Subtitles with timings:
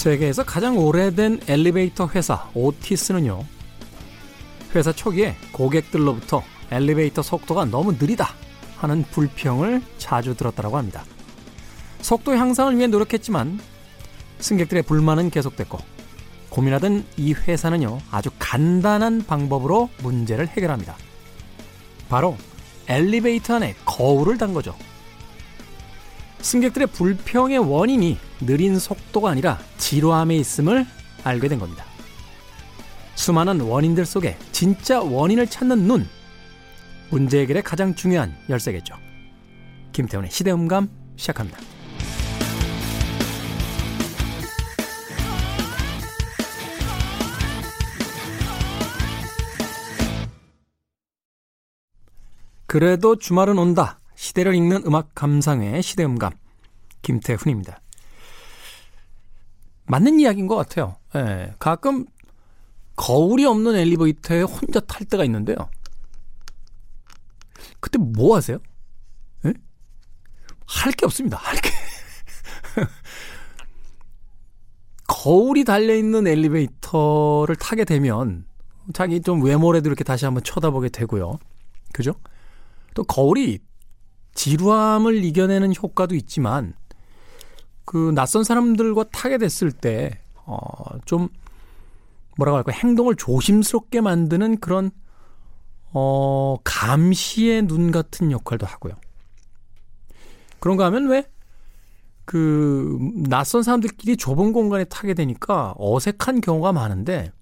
[0.00, 3.44] 세계에서 가장 오래된 엘리베이터 회사 오티스는요.
[4.74, 8.34] 회사 초기에 고객들로부터 엘리베이터 속도가 너무 느리다
[8.78, 11.04] 하는 불평을 자주 들었다고 합니다.
[12.00, 13.60] 속도 향상을 위해 노력했지만
[14.38, 15.78] 승객들의 불만은 계속됐고
[16.48, 20.96] 고민하던 이 회사는요 아주 간단한 방법으로 문제를 해결합니다.
[22.08, 22.38] 바로
[22.88, 24.74] 엘리베이터 안에 거울을 단 거죠.
[26.40, 30.86] 승객들의 불평의 원인이 느린 속도가 아니라 지루함에 있음을
[31.24, 31.84] 알게 된 겁니다.
[33.14, 36.08] 수많은 원인들 속에 진짜 원인을 찾는 눈.
[37.10, 38.94] 문제 해결의 가장 중요한 열쇠겠죠.
[39.92, 41.58] 김태훈의 시대음감 시작합니다.
[52.66, 53.98] 그래도 주말은 온다.
[54.14, 56.32] 시대를 읽는 음악 감상회 시대음감
[57.02, 57.80] 김태훈입니다.
[59.90, 60.94] 맞는 이야기인 것 같아요.
[61.16, 62.06] 예, 가끔
[62.94, 65.56] 거울이 없는 엘리베이터에 혼자 탈 때가 있는데요.
[67.80, 68.58] 그때 뭐 하세요?
[69.46, 69.52] 예?
[70.64, 71.38] 할게 없습니다.
[71.38, 71.70] 할 게.
[75.08, 78.44] 거울이 달려있는 엘리베이터를 타게 되면
[78.94, 81.40] 자기 좀 외모라도 이렇게 다시 한번 쳐다보게 되고요.
[81.92, 82.14] 그죠?
[82.94, 83.58] 또 거울이
[84.34, 86.74] 지루함을 이겨내는 효과도 있지만
[87.84, 90.58] 그 낯선 사람들과 타게 됐을 때 어,
[91.04, 91.28] 좀
[92.36, 94.90] 뭐라고 할까 행동을 조심스럽게 만드는 그런
[95.92, 98.94] 어, 감시의 눈 같은 역할도 하고요.
[100.60, 101.24] 그런가 하면 왜
[102.30, 102.96] 그
[103.28, 107.32] 낯선 사람들끼리 좁은 공간에 타게 되니까 어색한 경우가 많은데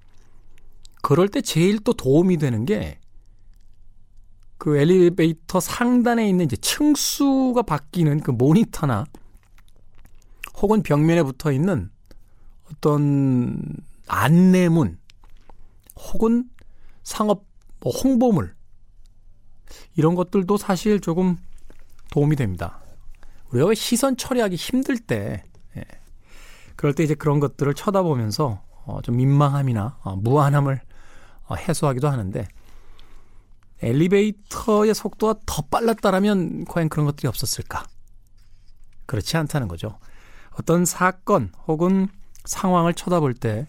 [1.03, 2.99] 그럴 때 제일 또 도움이 되는 게
[4.59, 9.07] 그 엘리베이터 상단에 있는 이제 층수가 바뀌는 그 모니터나
[10.61, 11.91] 혹은 벽면에 붙어 있는
[12.71, 13.63] 어떤
[14.07, 14.99] 안내문
[15.97, 16.49] 혹은
[17.03, 17.45] 상업
[17.81, 18.55] 뭐 홍보물
[19.97, 21.37] 이런 것들도 사실 조금
[22.11, 22.81] 도움이 됩니다.
[23.51, 25.45] 우리가 왜 시선 처리하기 힘들 때
[25.77, 25.85] 예,
[26.77, 30.81] 그럴 때 이제 그런 것들을 쳐다보면서 어, 좀 민망함이나 어, 무안함을
[31.47, 32.47] 어, 해소하기도 하는데
[33.81, 37.85] 엘리베이터의 속도가 더 빨랐다라면 과연 그런 것들이 없었을까?
[39.07, 39.99] 그렇지 않다는 거죠.
[40.59, 42.09] 어떤 사건 혹은
[42.45, 43.67] 상황을 쳐다볼 때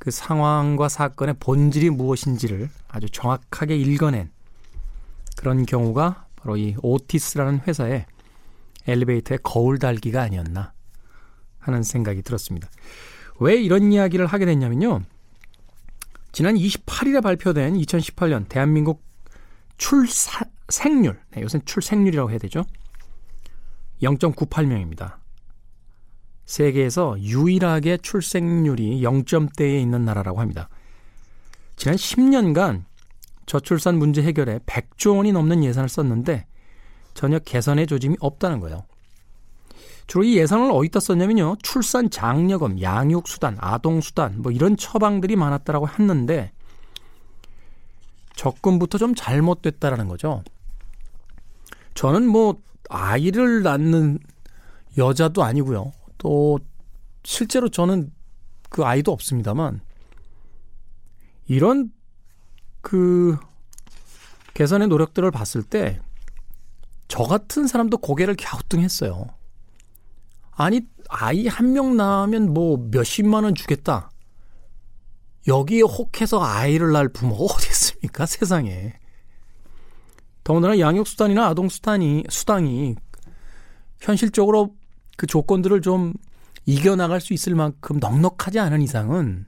[0.00, 4.30] 그 상황과 사건의 본질이 무엇인지를 아주 정확하게 읽어낸
[5.36, 8.06] 그런 경우가 바로 이 오티스라는 회사의
[8.88, 10.72] 엘리베이터의 거울 달기가 아니었나
[11.58, 12.70] 하는 생각이 들었습니다.
[13.40, 15.02] 왜 이런 이야기를 하게 됐냐면요.
[16.32, 19.02] 지난 28일에 발표된 2018년 대한민국
[19.76, 22.64] 출생률, 네, 요새는 출생률이라고 해야 되죠.
[24.00, 25.19] 0.98명입니다.
[26.50, 30.68] 세계에서 유일하게 출생률이 0점대에 있는 나라라고 합니다.
[31.76, 32.84] 지난 10년간
[33.46, 36.46] 저출산 문제 해결에 100조 원이 넘는 예산을 썼는데
[37.14, 38.82] 전혀 개선의 조짐이 없다는 거예요.
[40.08, 41.56] 주로 이 예산을 어디다 썼냐면요.
[41.62, 46.50] 출산 장려금, 양육 수단, 아동 수단 뭐 이런 처방들이 많았다라고 했는데
[48.34, 50.42] 접근부터 좀 잘못됐다라는 거죠.
[51.94, 54.18] 저는 뭐 아이를 낳는
[54.98, 55.92] 여자도 아니고요.
[56.20, 56.58] 또
[57.24, 58.12] 실제로 저는
[58.68, 59.80] 그 아이도 없습니다만
[61.48, 61.90] 이런
[62.80, 63.36] 그
[64.54, 65.98] 개선의 노력들을 봤을 때
[67.10, 69.26] 저 같은 사람도 고개를 갸우뚱했어요.
[70.52, 74.12] 아니 아이 한 명 낳으면 뭐 몇십만 원 주겠다.
[75.48, 78.94] 여기에 혹해서 아이를 낳을 부모가 어디 있습니까 세상에.
[80.44, 82.94] 더군다나 양육수단이나 아동수단이 수당이
[83.98, 84.76] 현실적으로
[85.20, 86.14] 그 조건들을 좀
[86.64, 89.44] 이겨나갈 수 있을 만큼 넉넉하지 않은 이상은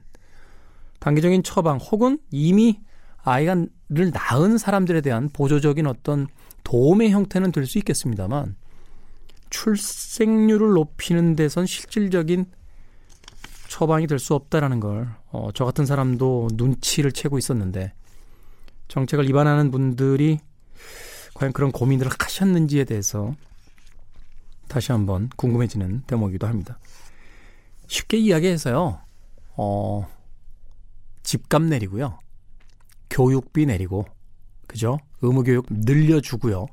[0.99, 2.79] 단기적인 처방 혹은 이미
[3.23, 3.71] 아이를
[4.13, 6.27] 낳은 사람들에 대한 보조적인 어떤
[6.63, 8.55] 도움의 형태는 될 수 있겠습니다만
[9.49, 12.45] 출생률을 높이는 데선 실질적인
[13.67, 17.93] 처방이 될 수 없다라는 걸, 어, 저 같은 사람도 눈치를 채고 있었는데,
[18.89, 20.37] 정책을 위반하는 분들이
[21.33, 23.33] 과연 그런 고민들을 하셨는지에 대해서
[24.73, 26.79] 다시 한번 궁금해지는 대목이기도 합니다.
[27.85, 28.99] 쉽게 이야기해서요,
[29.55, 30.07] 어,
[31.21, 32.17] 집값 내리고요.
[33.11, 34.07] 교육비 내리고,
[34.65, 34.97] 그죠?
[35.21, 36.65] 의무교육 늘려주고요.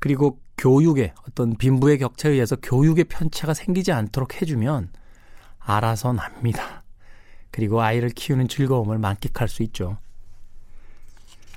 [0.00, 4.90] 그리고 교육의 어떤 빈부의 격차에 의해서 교육의 편차가 생기지 않도록 해주면
[5.60, 6.82] 알아서 납니다.
[7.52, 9.98] 그리고 아이를 키우는 즐거움을 만끽할 수 있죠.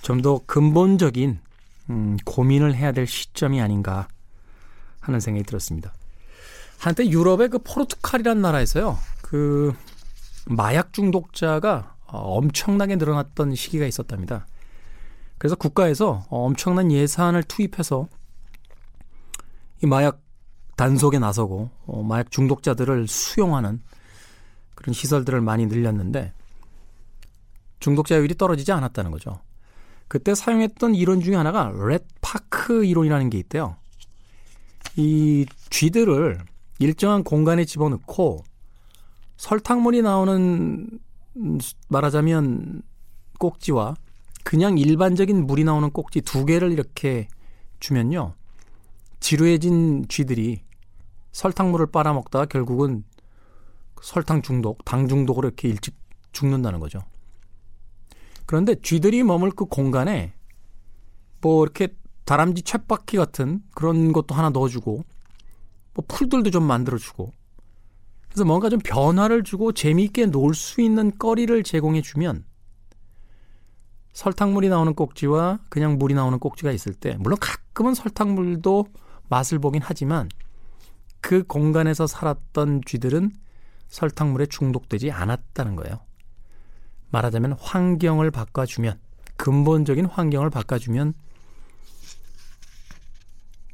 [0.03, 1.39] 좀 더 근본적인
[1.89, 4.07] 음, 고민을 해야 될 시점이 아닌가
[5.05, 5.93] 하는 생각이 들었습니다.
[6.79, 8.97] 한때 유럽의 그 포르투갈이라는 나라에서요.
[9.21, 9.73] 그
[10.45, 14.45] 마약 중독자가 어, 엄청나게 늘어났던 시기가 있었답니다.
[15.37, 18.07] 그래서 국가에서 엄청난 예산을 투입해서
[19.83, 20.21] 이 마약
[20.75, 23.81] 단속에 나서고 어, 마약 중독자들을 수용하는
[24.75, 26.33] 그런 시설들을 많이 늘렸는데
[27.79, 29.39] 중독자율이 떨어지지 않았다는 거죠.
[30.07, 33.77] 그때 사용했던 이론 중에 하나가 렛파크 이론이라는 게 있대요.
[34.97, 36.39] 이 쥐들을
[36.79, 38.43] 일정한 공간에 집어넣고
[39.37, 40.99] 설탕물이 나오는
[41.37, 41.57] 음,
[41.89, 42.81] 말하자면
[43.39, 43.95] 꼭지와
[44.43, 47.27] 그냥 일반적인 물이 나오는 꼭지 두 개를 이렇게
[47.79, 48.35] 주면요.
[49.19, 50.61] 지루해진 쥐들이
[51.31, 53.03] 설탕물을 빨아먹다가 결국은
[54.01, 55.95] 설탕 중독, 당 중독으로 이렇게 일찍
[56.31, 56.99] 죽는다는 거죠.
[58.45, 60.33] 그런데 쥐들이 머물 그 공간에
[61.41, 61.89] 뭐 이렇게
[62.25, 65.03] 다람쥐 쳇바퀴 같은 그런 것도 하나 넣어주고
[65.93, 67.31] 뭐 풀들도 좀 만들어주고
[68.27, 72.43] 그래서 뭔가 좀 변화를 주고 재미있게 놀 수 있는 거리를 제공해주면
[74.13, 78.87] 설탕물이 나오는 꼭지와 그냥 물이 나오는 꼭지가 있을 때 물론 가끔은 설탕물도
[79.29, 80.29] 맛을 보긴 하지만
[81.21, 83.31] 그 공간에서 살았던 쥐들은
[83.87, 85.99] 설탕물에 중독되지 않았다는 거예요.
[87.09, 88.99] 말하자면 환경을 바꿔주면
[89.37, 91.13] 근본적인 환경을 바꿔주면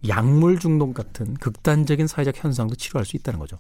[0.08, 3.58] 약물 중독 같은 극단적인 사회적 현상도 치료할 수 있다는 거죠.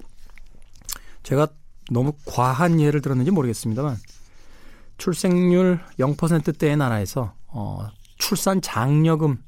[1.23, 1.47] 제가
[1.91, 3.97] 너무 과한 예를 들었는지 모르겠습니다만
[4.97, 9.43] 출생률 0%대의 나라에서 어, 출산 장려금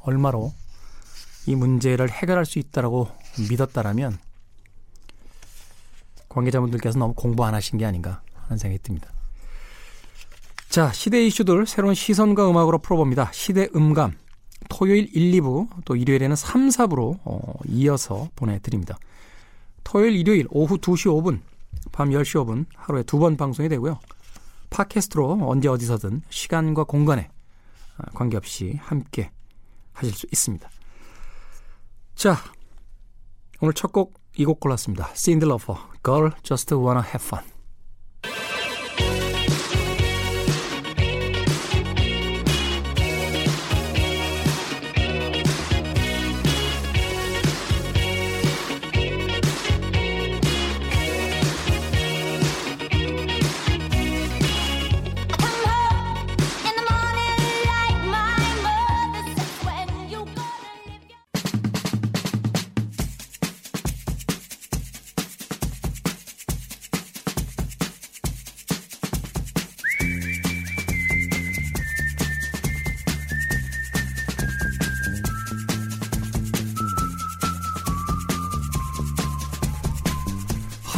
[0.00, 0.52] 얼마로
[1.46, 3.08] 이 문제를 해결할 수 있다라고
[3.48, 4.18] 믿었다라면
[6.28, 9.10] 관계자분들께서 너무 공부 안 하신 게 아닌가 하는 생각이 듭니다.
[10.68, 13.30] 자, 시대 이슈들 새로운 시선과 음악으로 풀어봅니다.
[13.32, 14.16] 시대 음감.
[14.68, 18.98] 토요일 1, 2부, 또 일요일에는 3, 4부로 어, 이어서 보내드립니다.
[19.84, 21.40] 토요일, 일요일 오후 2시 5분,
[21.92, 23.98] 밤 10시 5분 하루에 두 번 방송이 되고요.
[24.70, 27.28] 팟캐스트로 언제 어디서든 시간과 공간에
[27.96, 29.30] 아, 관계없이 함께
[29.92, 30.68] 하실 수 있습니다.
[32.14, 32.36] 자,
[33.60, 35.10] 오늘 첫 곡 이 곡 골랐습니다.
[35.44, 37.59] Lauper, Girl Just Wanna Have Fun.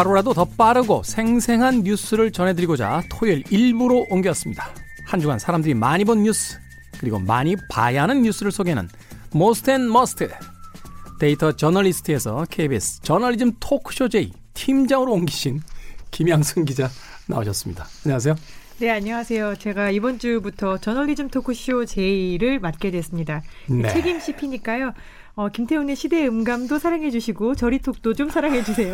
[0.03, 4.69] 하루라도 더 빠르고 생생한 뉴스를 전해드리고자 토요일 일부로 옮겼습니다.
[5.07, 6.59] 한 주간 사람들이 많이 본 뉴스
[6.99, 8.89] 그리고 많이 봐야 하는 뉴스를 소개하는
[9.31, 10.29] Most and Must
[11.21, 15.63] 데이터 저널리스트에서 KBS 저널리즘 토크쇼 J 팀장으로 옮기신
[16.11, 16.91] 김양순 기자
[17.29, 17.87] 나오셨습니다.
[18.05, 18.35] 안녕하세요.
[18.79, 19.55] 네, 안녕하세요.
[19.61, 23.43] 제가 이번 주부터 저널리즘 토크쇼 J를 맡게 됐습니다.
[23.69, 23.89] 네.
[23.89, 24.95] 책임 CP니까요.
[25.35, 28.93] 어, 김태훈의 시대 음감도 사랑해 주시고 저리톡도 좀 사랑해 주세요.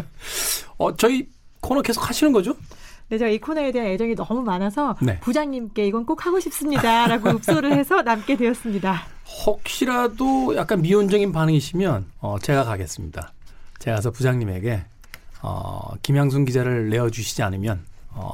[0.76, 1.28] 어, 저희
[1.60, 2.54] 코너 계속 하시는 거죠?
[3.08, 5.18] 네, 제가 이 코너에 대한 애정이 너무 많아서 네.
[5.20, 9.02] 부장님께 이건 꼭 하고 싶습니다라고 읍소를 해서 남게 되었습니다.
[9.46, 13.32] 혹시라도 약간 미온적인 반응이시면 어, 제가 가겠습니다.
[13.78, 14.84] 제가 가서 부장님에게
[15.40, 18.30] 어, 김양순 기자를 내어주시지 않으면 어,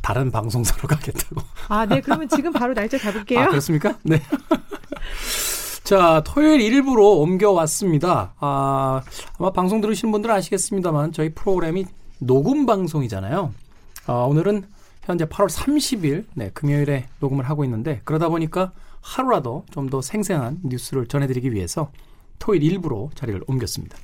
[0.00, 1.42] 다른 방송사로 가겠다고.
[1.68, 2.00] 아, 네.
[2.00, 3.40] 그러면 지금 바로 날짜 잡을게요.
[3.40, 3.98] 아, 그렇습니까?
[4.02, 4.22] 네.
[5.86, 8.34] 자, 토요일 일부로 옮겨왔습니다.
[8.40, 9.02] 아,
[9.38, 11.86] 아마 방송 들으시는 분들은 아시겠습니다만 저희 프로그램이
[12.18, 13.54] 녹음 방송이잖아요.
[14.06, 14.64] 아, 오늘은
[15.04, 21.06] 현재 8월 30일, 네, 금요일에 녹음을 하고 있는데 그러다 보니까 하루라도 좀 더 생생한 뉴스를
[21.06, 21.92] 전해드리기 위해서
[22.40, 23.96] 토요일 일부로 자리를 옮겼습니다.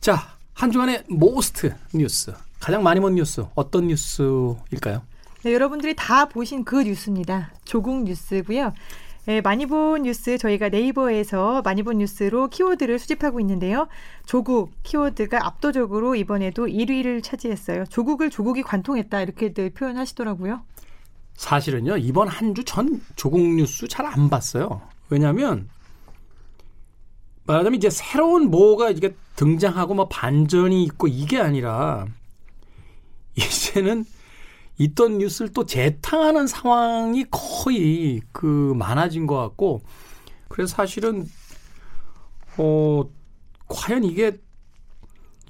[0.00, 5.00] 자, 한 주간의 모스트 뉴스, 가장 많이 본 뉴스, 어떤 뉴스일까요?
[5.44, 7.52] 네, 여러분들이 다 보신 그 뉴스입니다.
[7.64, 8.74] 조국 뉴스고요.
[9.30, 13.86] 네, 많이 본 뉴스 저희가 네이버에서 많이 본 뉴스로 키워드를 수집하고 있는데요.
[14.26, 17.84] 조국 키워드가 압도적으로 이번에도 1위를 차지했어요.
[17.90, 20.62] 조국을 조국이 관통했다 이렇게들 표현하시더라고요.
[21.36, 24.82] 사실은요 이번 한 주 전 조국 뉴스 잘 안 봤어요.
[25.10, 25.68] 왜냐하면
[27.44, 32.04] 말하자면 이제 새로운 뭐가 이게 등장하고 뭐 반전이 있고 이게 아니라
[33.38, 34.04] 이제는
[34.80, 39.82] 있던 뉴스를 또 재탕하는 상황이 거의 그 많아진 것 같고
[40.48, 41.26] 그래서 사실은
[42.56, 43.04] 어
[43.68, 44.38] 과연 이게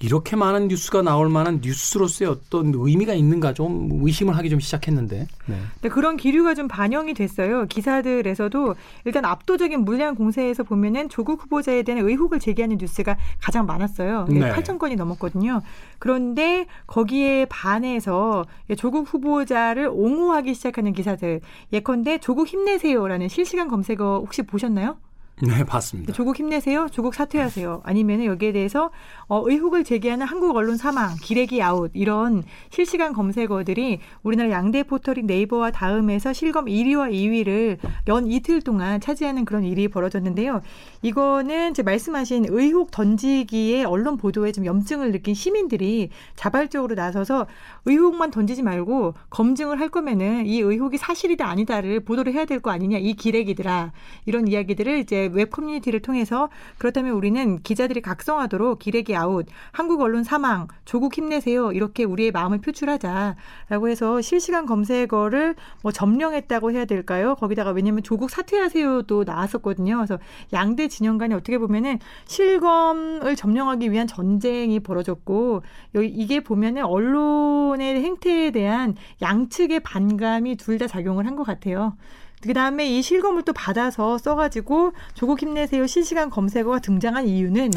[0.02, 5.26] 이렇게 많은 뉴스가 나올 만한 뉴스로서의 어떤 의미가 있는가 좀 의심을 하기 좀 시작했는데.
[5.46, 5.60] 네.
[5.82, 7.66] 네, 그런 기류가 좀 반영이 됐어요.
[7.66, 14.24] 기사들에서도 일단 압도적인 물량 공세에서 보면은 조국 후보자에 대한 의혹을 제기하는 뉴스가 가장 많았어요.
[14.30, 14.50] 네.
[14.52, 15.60] 8천 건이 넘었거든요.
[15.98, 18.46] 그런데 거기에 반해서
[18.78, 21.42] 조국 후보자를 옹호하기 시작하는 기사들
[21.74, 24.96] 예컨대 조국 힘내세요라는 실시간 검색어 혹시 보셨나요?
[25.42, 26.12] 네, 봤습니다.
[26.12, 26.86] 조국 힘내세요.
[26.92, 27.80] 조국 사퇴하세요.
[27.84, 28.90] 아니면 여기에 대해서
[29.26, 35.70] 어, 의혹을 제기하는 한국 언론 사망, 기레기 아웃 이런 실시간 검색어들이 우리나라 양대 포털인 네이버와
[35.72, 37.78] 다음에서 실검 1위와 2위를
[38.08, 40.60] 연 이틀 동안 차지하는 그런 일이 벌어졌는데요.
[41.02, 47.46] 이거는 제 말씀하신 의혹 던지기에 언론 보도에 좀 염증을 느낀 시민들이 자발적으로 나서서
[47.86, 52.98] 의혹만 던지지 말고 검증을 할 거면은 이 의혹이 사실이다 아니다를 보도를 해야 될 거 아니냐
[52.98, 53.92] 이 기레기들아
[54.26, 60.68] 이런 이야기들을 이제 웹 커뮤니티를 통해서 그렇다면 우리는 기자들이 각성하도록 기레기 아웃, 한국 언론 사망,
[60.84, 67.34] 조국 힘내세요 이렇게 우리의 마음을 표출하자라고 해서 실시간 검색어를 뭐 점령했다고 해야 될까요?
[67.36, 69.96] 거기다가 왜냐하면 조국 사퇴하세요도 나왔었거든요.
[69.96, 70.18] 그래서
[70.52, 75.62] 양대 진영 간에 어떻게 보면은 실검을 점령하기 위한 전쟁이 벌어졌고
[76.02, 81.94] 이게 보면은 언론의 행태에 대한 양측의 반감이 둘 다 작용을 한 것 같아요.
[82.40, 87.70] 그 다음에 이 실검을 또 받아서 써가지고 조국 힘내세요 실시간 검색어가 등장한 이유는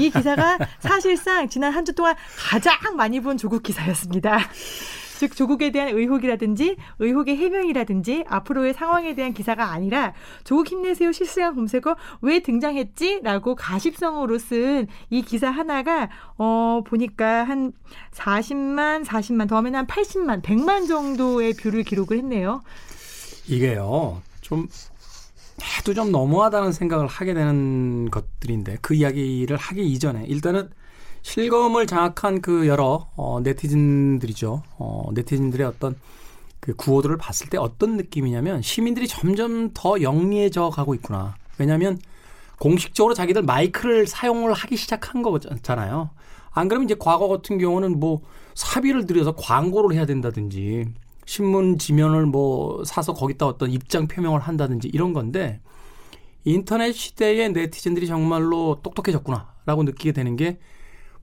[0.00, 2.16] 이 기사가 사실상 지난 한 주 동안
[2.50, 4.38] 가장 많이 본 조국 기사였습니다.
[5.18, 10.12] 즉 조국에 대한 의혹이라든지 의혹의 해명이라든지 앞으로의 상황에 대한 기사가 아니라
[10.44, 17.72] 조국 힘내세요 실시간 검색어 왜 등장했지라고 가십성으로 쓴 이 기사 하나가 어 보니까 한
[18.12, 22.62] 40만 40만 더하면 한 80만 100만 정도의 view를 기록을 했네요.
[23.48, 24.68] 이게요 좀
[25.62, 30.70] 해도 좀 너무하다는 생각을 하게 되는 것들인데 그 이야기를 하기 이전에 일단은
[31.22, 34.62] 실검을 장악한 그 여러 어, 네티즌들이죠.
[34.78, 35.96] 어, 네티즌들의 어떤
[36.60, 41.34] 그 구호들을 봤을 때 어떤 느낌이냐면 시민들이 점점 더 영리해져 가고 있구나.
[41.58, 41.98] 왜냐하면
[42.60, 46.10] 공식적으로 자기들 마이크를 사용을 하기 시작한 거잖아요.
[46.52, 48.20] 안 그러면 이제 과거 같은 경우는 뭐
[48.54, 50.86] 사비를 들여서 광고를 해야 된다든지
[51.26, 55.60] 신문 지면을 뭐 사서 거기다 어떤 입장 표명을 한다든지 이런 건데
[56.44, 60.58] 인터넷 시대의 네티즌들이 정말로 똑똑해졌구나라고 느끼게 되는 게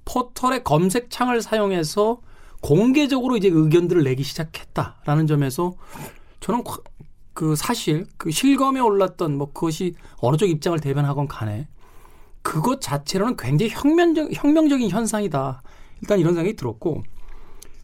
[0.05, 2.19] 포털의 검색창을 사용해서
[2.61, 5.73] 공개적으로 이제 의견들을 내기 시작했다라는 점에서
[6.41, 6.63] 저는
[7.33, 11.67] 그 사실 그 실검에 올랐던 뭐 그것이 어느 쪽 입장을 대변하건 간에
[12.41, 15.63] 그것 자체로는 굉장히 혁명적, 혁명적인 현상이다.
[16.01, 17.03] 일단 이런 생각이 들었고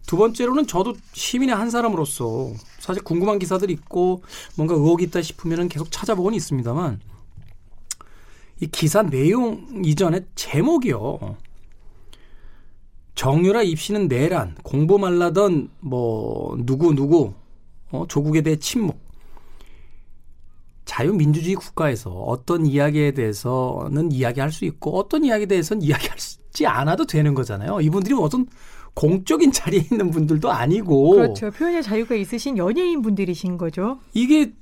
[0.09, 4.23] 두 번째로는 저도 시민의 한 사람으로서 사실 궁금한 기사들이 있고
[4.55, 6.99] 뭔가 의혹이 있다 싶으면 계속 찾아보곤 있습니다만
[8.59, 11.37] 이 기사 내용 이전에 제목이요.
[13.13, 17.33] 정유라 입시는 내란, 공부 말라던 뭐 누구 누구
[17.91, 18.99] 어, 조국에 대해 침묵.
[20.85, 27.79] 자유민주주의 국가에서 어떤 이야기에 대해서는 이야기할 수 있고 어떤 이야기에 대해서는 이야기하지 않아도 되는 거잖아요.
[27.81, 28.47] 이분들이 어떤
[28.93, 31.51] 공적인 자리에 있는 분들도 아니고 그렇죠.
[31.51, 33.99] 표현의 자유가 있으신 연예인 분들이신 거죠.
[34.13, 34.53] 이게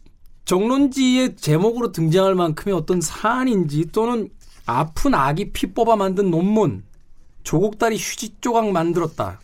[0.46, 4.30] 정론지의 제목으로 등장할 만큼의 어떤 사안인지 또는
[4.66, 6.84] 아픈 아기 피 뽑아 만든 논문
[7.44, 9.40] 조국다리 휴지 조각 만들었다.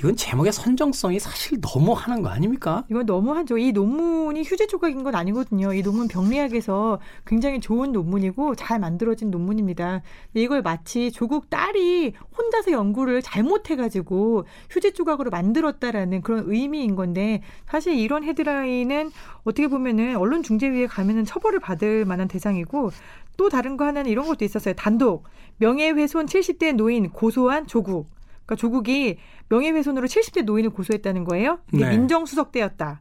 [0.00, 2.84] 이건 제목의 선정성이 사실 너무하는 거 아닙니까?
[2.88, 3.58] 이건 너무하죠.
[3.58, 5.74] 이 논문이 휴지 조각인 건 아니거든요.
[5.74, 10.00] 이 논문 병리학에서 굉장히 좋은 논문이고 잘 만들어진 논문입니다.
[10.32, 18.24] 이걸 마치 조국 딸이 혼자서 연구를 잘못해가지고 휴지 조각으로 만들었다라는 그런 의미인 건데 사실 이런
[18.24, 19.10] 헤드라인은
[19.44, 22.90] 어떻게 보면은 언론 중재위에 가면은 처벌을 받을 만한 대상이고
[23.36, 24.72] 또 다른 거 하나는 이런 것도 있었어요.
[24.72, 25.24] 단독
[25.58, 28.08] 명예훼손 70대 노인 고소한 조국.
[28.50, 29.16] 그러니까 조국이
[29.48, 31.60] 명예훼손으로 70대 노인을 고소했다는 거예요.
[31.72, 31.90] 이게 네.
[31.96, 33.00] 민정수석 때였다.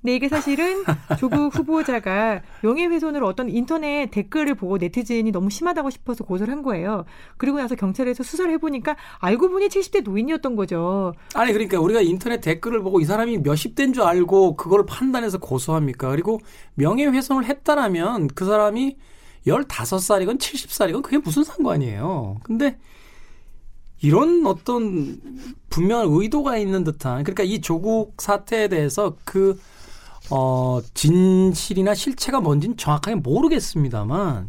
[0.00, 0.82] 근데 이게 사실은
[1.18, 7.04] 조국 후보자가 명예훼손으로 어떤 인터넷 댓글을 보고 네티즌이 너무 심하다고 싶어서 고소를 한 거예요.
[7.36, 11.12] 그리고 나서 경찰에서 수사를 해보니까 알고 보니 70대 노인이었던 거죠.
[11.34, 16.08] 아니 그러니까 우리가 인터넷 댓글을 보고 이 사람이 몇십 대인 줄 알고 그걸 판단해서 고소합니까?
[16.10, 16.40] 그리고
[16.76, 18.96] 명예훼손을 했다라면 그 사람이
[19.46, 22.38] 15살이건 70살이건 그게 무슨 상관이에요.
[22.42, 22.78] 근데
[24.02, 25.20] 이런 어떤
[25.68, 29.60] 분명한 의도가 있는 듯한 그러니까 이 조국 사태에 대해서 그
[30.30, 34.48] 어, 진실이나 실체가 뭔지는 정확하게 모르겠습니다만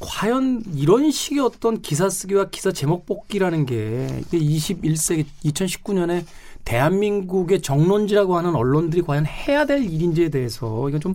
[0.00, 6.24] 과연 이런 식의 어떤 기사 쓰기와 기사 제목 뽑기라는 게 21세기 2019년에
[6.64, 11.14] 대한민국의 정론지라고 하는 언론들이 과연 해야 될 일인지에 대해서 이건 좀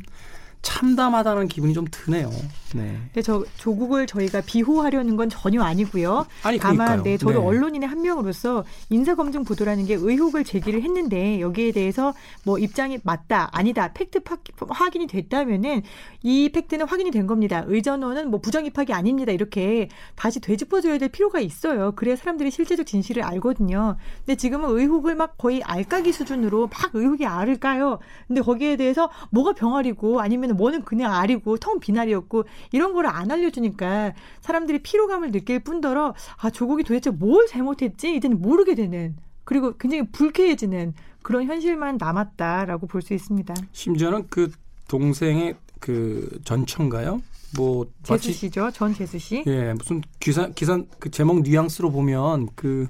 [0.62, 2.30] 참담하다는 기분이 좀 드네요.
[2.76, 2.98] 네.
[3.06, 6.26] 근데 저 조국을 저희가 비호하려는 건 전혀 아니고요.
[6.44, 7.46] 아니, 다만 네, 저도 네.
[7.46, 13.50] 언론인의 한 명으로서 인사 검증 보도라는 게 의혹을 제기를 했는데 여기에 대해서 뭐 입장이 맞다
[13.54, 14.38] 아니다 팩트 파,
[14.70, 15.84] 확인이 됐다면은
[16.24, 17.64] 이 팩트는 확인이 된 겁니다.
[17.68, 19.32] 의전원은 뭐 부정 입학이 아닙니다.
[19.32, 21.94] 이렇게 다시 되짚어줘야 될 필요가 있어요.
[21.96, 23.98] 그래야 사람들이 실제적 진실을 알거든요.
[24.26, 28.00] 근데 지금은 의혹을 막 거의 알까기 수준으로 막 의혹이 알을 까요.
[28.28, 34.13] 근데 거기에 대해서 뭐가 병아리고 아니면 뭐는 그냥 알이고 텅 비날이었고 이런 거를 안 알려주니까
[34.42, 40.94] 사람들이 피로감을 느낄 뿐더러 아 조국이 도대체 뭘 잘못했지 이제는 모르게 되는 그리고 굉장히 불쾌해지는
[41.24, 43.54] 그런 현실만 남았다라고 볼 수 있습니다.
[43.74, 44.51] 심지어는 그
[44.88, 47.22] 동생의 그 전처인가요?
[47.56, 49.44] 뭐 재수 씨죠, 전 재수 씨.
[49.48, 52.88] 예, 무슨 기사 기사 그 제목 뉘앙스로 보면 그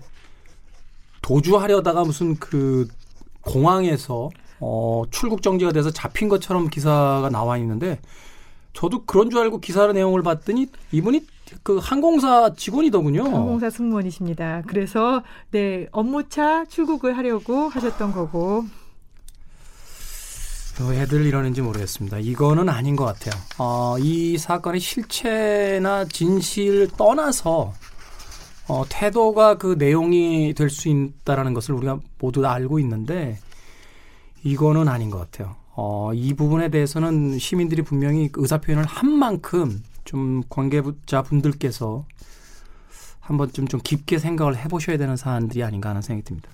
[1.21, 2.87] 도주하려다가 무슨 그
[3.41, 7.99] 공항에서 어 출국 정지가 돼서 잡힌 것처럼 기사가 나와 있는데
[8.73, 11.25] 저도 그런 줄 알고 기사 내용을 봤더니 이분이
[11.63, 13.23] 그 항공사 직원이더군요.
[13.23, 14.63] 항공사 승무원이십니다.
[14.67, 18.65] 그래서 네 업무차 출국을 하려고 하셨던 거고.
[20.89, 22.19] 왜 애들 이러는지 모르겠습니다.
[22.19, 23.33] 이거는 아닌 것 같아요.
[23.57, 27.73] 어, 이 사건의 실체나 진실 떠나서
[28.67, 33.39] 어, 태도가 그 내용이 될 수 있다라는 것을 우리가 모두 다 알고 있는데
[34.47, 35.55] 이거는 아닌 것 같아요.
[35.75, 42.05] 어, 이 부분에 대해서는 시민들이 분명히 의사 표현을 한 만큼 좀 관계자 분들께서
[43.19, 46.49] 한번 좀 좀 깊게 생각을 해보셔야 되는 사안들이 아닌가 하는 생각이 듭니다.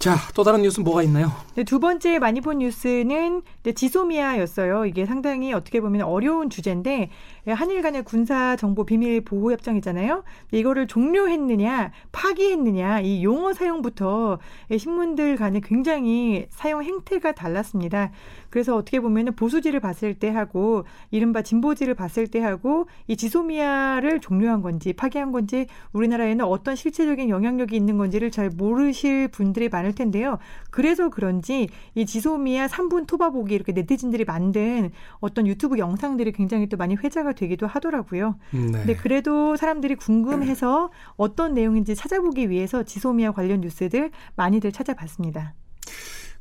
[0.00, 1.30] 자, 또 다른 뉴스 뭐가 있나요?
[1.56, 4.86] 네, 두 번째 많이 본 뉴스는 네, 지소미아였어요.
[4.86, 7.10] 이게 상당히 어떻게 보면 어려운 주제인데
[7.46, 10.24] 한일 간의 군사 정보 비밀 보호 협정이잖아요.
[10.52, 14.38] 이거를 종료했느냐, 파기했느냐 이 용어 사용부터
[14.74, 18.10] 신문들 간에 굉장히 사용 행태가 달랐습니다.
[18.48, 24.62] 그래서 어떻게 보면은 보수지를 봤을 때 하고 이른바 진보지를 봤을 때 하고 이 지소미아를 종료한
[24.62, 30.38] 건지 파기한 건지 우리나라에는 어떤 실체적인 영향력이 있는 건지를 잘 모르실 분들이 많을 텐데요.
[30.70, 36.94] 그래서 그런지 이 지소미아 3분 토바보기 이렇게 네티즌들이 만든 어떤 유튜브 영상들이 굉장히 또 많이
[36.96, 38.36] 회자가 되기도 하더라고요.
[38.52, 38.70] 네.
[38.72, 45.54] 근데 그래도 사람들이 궁금해서 어떤 내용인지 찾아보기 위해서 지소미아 관련 뉴스들 많이들 찾아봤습니다.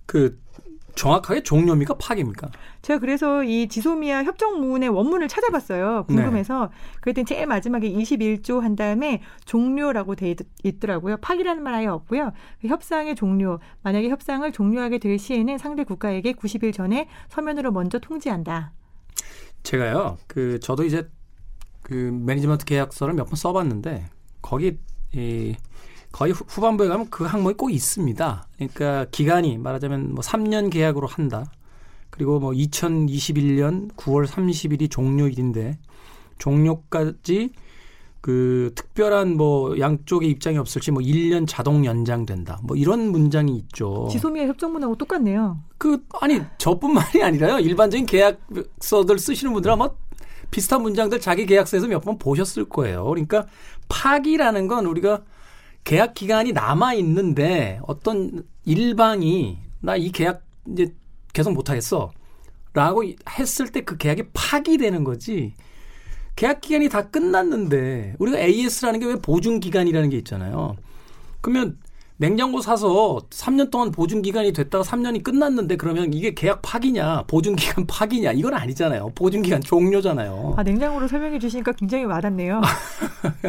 [0.06, 0.40] 그
[1.00, 2.50] 정확하게 종료입니까 파기입니까?
[2.82, 6.04] 제가 그래서 이 지소미아 협정문의 원문을 찾아봤어요.
[6.08, 6.70] 궁금해서.
[6.70, 7.00] 네.
[7.00, 11.16] 그랬더니 제일 마지막에 21조 한 다음에 종료라고 돼 있더라고요.
[11.22, 12.34] 파기라는 말 아예 없고요.
[12.62, 13.60] 그 협상의 종료.
[13.82, 18.74] 만약에 협상을 종료하게 될 시에는 상대 국가에게 90일 전에 서면으로 먼저 통지한다.
[19.64, 20.18] 제가요.
[20.28, 21.10] 그 저도 이제
[21.82, 24.06] 그 매니지먼트 계약서를 몇 번 써봤는데
[24.42, 24.78] 거기
[25.14, 25.56] 이
[26.12, 28.48] 거의 후 반부에 가면 그 항목이 꼭 있습니다.
[28.56, 31.52] 그러니까 기간이 말하자면 뭐 3년 계약으로 한다.
[32.10, 35.78] 그리고 뭐 2021년 9월 30일이 종료일인데
[36.40, 37.52] 종료까지
[38.22, 42.60] 그 특별한 뭐 양쪽의 입장이 없을지 뭐 1년 자동 연장된다.
[42.64, 44.10] 뭐 이런 문장이 있죠.
[44.12, 45.60] 지소미아 협정문하고 똑같네요.
[45.78, 47.60] 그 아니 저뿐만이 아니라요.
[47.60, 49.90] 일반적인 계약서들 쓰시는 분들 아마
[50.52, 53.06] 비슷한 문장들 자기 계약서에서 몇 번 보셨을 거예요.
[53.06, 53.46] 그러니까
[53.88, 55.22] 파기라는 건 우리가
[55.84, 60.94] 계약 기간이 남아 있는데 어떤 일방이 나 이 계약 이제
[61.34, 62.12] 계속 못 하겠어.
[62.74, 63.04] 라고
[63.40, 65.54] 했을 때 그 계약이 파기되는 거지.
[66.36, 70.76] 계약 기간이 다 끝났는데 우리가 AS라는 게 왜 보증 기간이라는 게 있잖아요.
[71.42, 71.78] 그러면
[72.18, 77.88] 냉장고 사서 3년 동안 보증 기간이 됐다가 3년이 끝났는데 그러면 이게 계약 파기냐, 보증 기간
[77.88, 79.12] 파기냐 이건 아니잖아요.
[79.16, 80.56] 보증 기간 종료잖아요.
[80.58, 82.62] 아 냉장고로 설명해 주시니까 굉장히 와닿네요.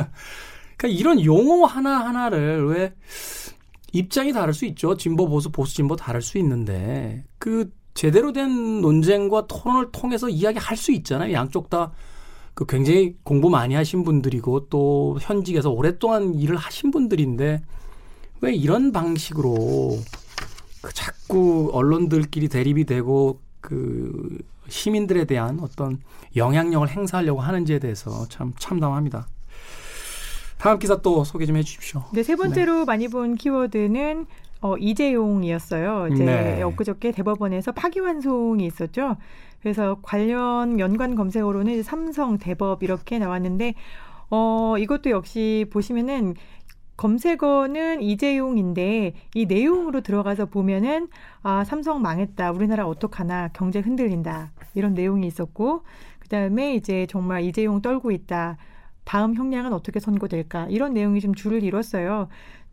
[0.80, 2.94] 그러니까 이런 용어 하나 하나를 왜
[3.92, 4.96] 입장이 다를 수 있죠.
[4.96, 10.92] 진보 보수 보수 진보 다를 수 있는데 그 제대로 된 논쟁과 토론을 통해서 이야기할 수
[10.92, 11.32] 있잖아요.
[11.32, 11.92] 양쪽 다
[12.60, 17.62] 그 굉장히 공부 많이 하신 분들이고 또 현직에서 오랫동안 일을 하신 분들인데
[18.42, 19.98] 왜 이런 방식으로
[20.82, 24.38] 그 자꾸 언론들끼리 대립이 되고 그
[24.68, 26.00] 시민들에 대한 어떤
[26.36, 29.26] 영향력을 행사하려고 하는지에 대해서 참 참담합니다.
[30.61, 32.05] 다음 기사 또 소개 좀 해주십시오.
[32.12, 32.85] 네, 세 번째로 네.
[32.85, 34.27] 많이 본 키워드는
[34.61, 36.09] 어, 이재용이었어요.
[36.12, 36.62] 이제 네.
[36.62, 39.16] 엊그저께 대법원에서 파기환송이 있었죠.
[39.62, 43.75] 그래서 관련 연관 검색어로는 삼성, 대법 이렇게 나왔는데
[44.29, 46.35] 어, 이것도 역시 보시면은
[46.99, 51.09] 검색어는 이재용인데 이 내용으로 들어가서 보면은
[51.42, 55.85] 아 삼성 망했다 우리나라 어떡하나 경제 흔들린다 이런 내용이 있었고
[56.18, 58.59] 그다음에 이제 정말 이재용 떨고 있다
[59.04, 62.28] 다음 형량은 어떻게 선고될까 이런 내용이 좀 줄을 이뤘어요.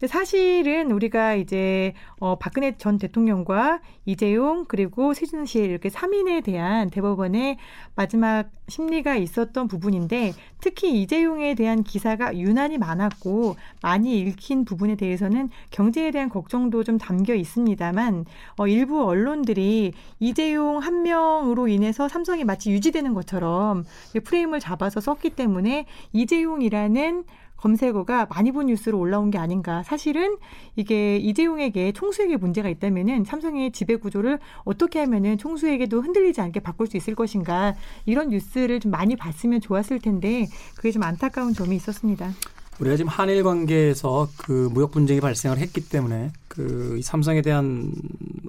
[0.05, 7.57] 사실은 우리가 이제 어 박근혜 전 대통령과 이재용 그리고 최순실 이렇게 3인에 대한 대법원의
[7.95, 16.12] 마지막 심리가 있었던 부분인데 특히 이재용에 대한 기사가 유난히 많았고 많이 읽힌 부분에 대해서는 경제에
[16.12, 18.25] 대한 걱정도 좀 담겨 있습니다만
[18.57, 23.83] 어 일부 언론들이 이재용 한 명으로 인해서 삼성이 마치 유지되는 것처럼
[24.23, 27.23] 프레임을 잡아서 썼기 때문에 이재용이라는
[27.57, 29.83] 검색어가 많이 본 뉴스로 올라온 게 아닌가.
[29.83, 30.37] 사실은
[30.75, 36.97] 이게 이재용에게 총수에게 문제가 있다면은 삼성의 지배 구조를 어떻게 하면은 총수에게도 흔들리지 않게 바꿀 수
[36.97, 37.75] 있을 것인가.
[38.05, 42.31] 이런 뉴스를 좀 많이 봤으면 좋았을 텐데 그게 좀 안타까운 점이 있었습니다.
[42.79, 47.91] 우리가 지금 한일 관계에서 그 무역 분쟁이 발생을 했기 때문에 그 삼성에 대한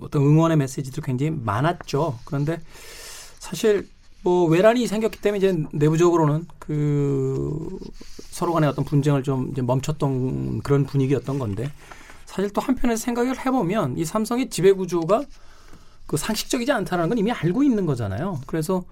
[0.02, 2.18] 어떤 응원의 메시지도 굉장히 많았죠.
[2.26, 2.60] 그런데
[3.38, 3.88] 사실
[4.22, 7.78] 뭐 외란이 생겼기 때문에 이제 내부적으로는 그
[8.38, 11.70] 서로 간의 어떤 분쟁을 좀 멈췄던 그런 분위기였던 건데
[12.24, 15.24] 사실 또 한편에서 생각을 해보면 이 삼성의 지배 구조가
[16.06, 18.40] 그 상식적이지 않다라는 건 이미 알고 있는 거잖아요.
[18.46, 18.84] 그래서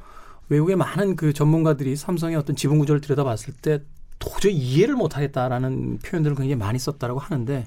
[0.49, 3.83] 외국의 많은 그 전문가들이 삼성의 어떤 지분 구조를 들여다봤을 때
[4.19, 7.67] 도저히 이해를 못하겠다라는 표현들을 굉장히 많이 썼다라고 하는데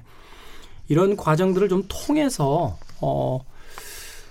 [0.88, 3.40] 이런 과정들을 좀 통해서 어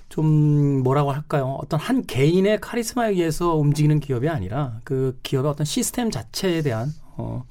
[0.09, 1.57] 좀 뭐라고 할까요?
[1.61, 7.45] 어떤 한 개인의 카리스마에 의해서 움직이는 기업이 아니라 그 기업의 어떤 시스템 자체에 대한 어,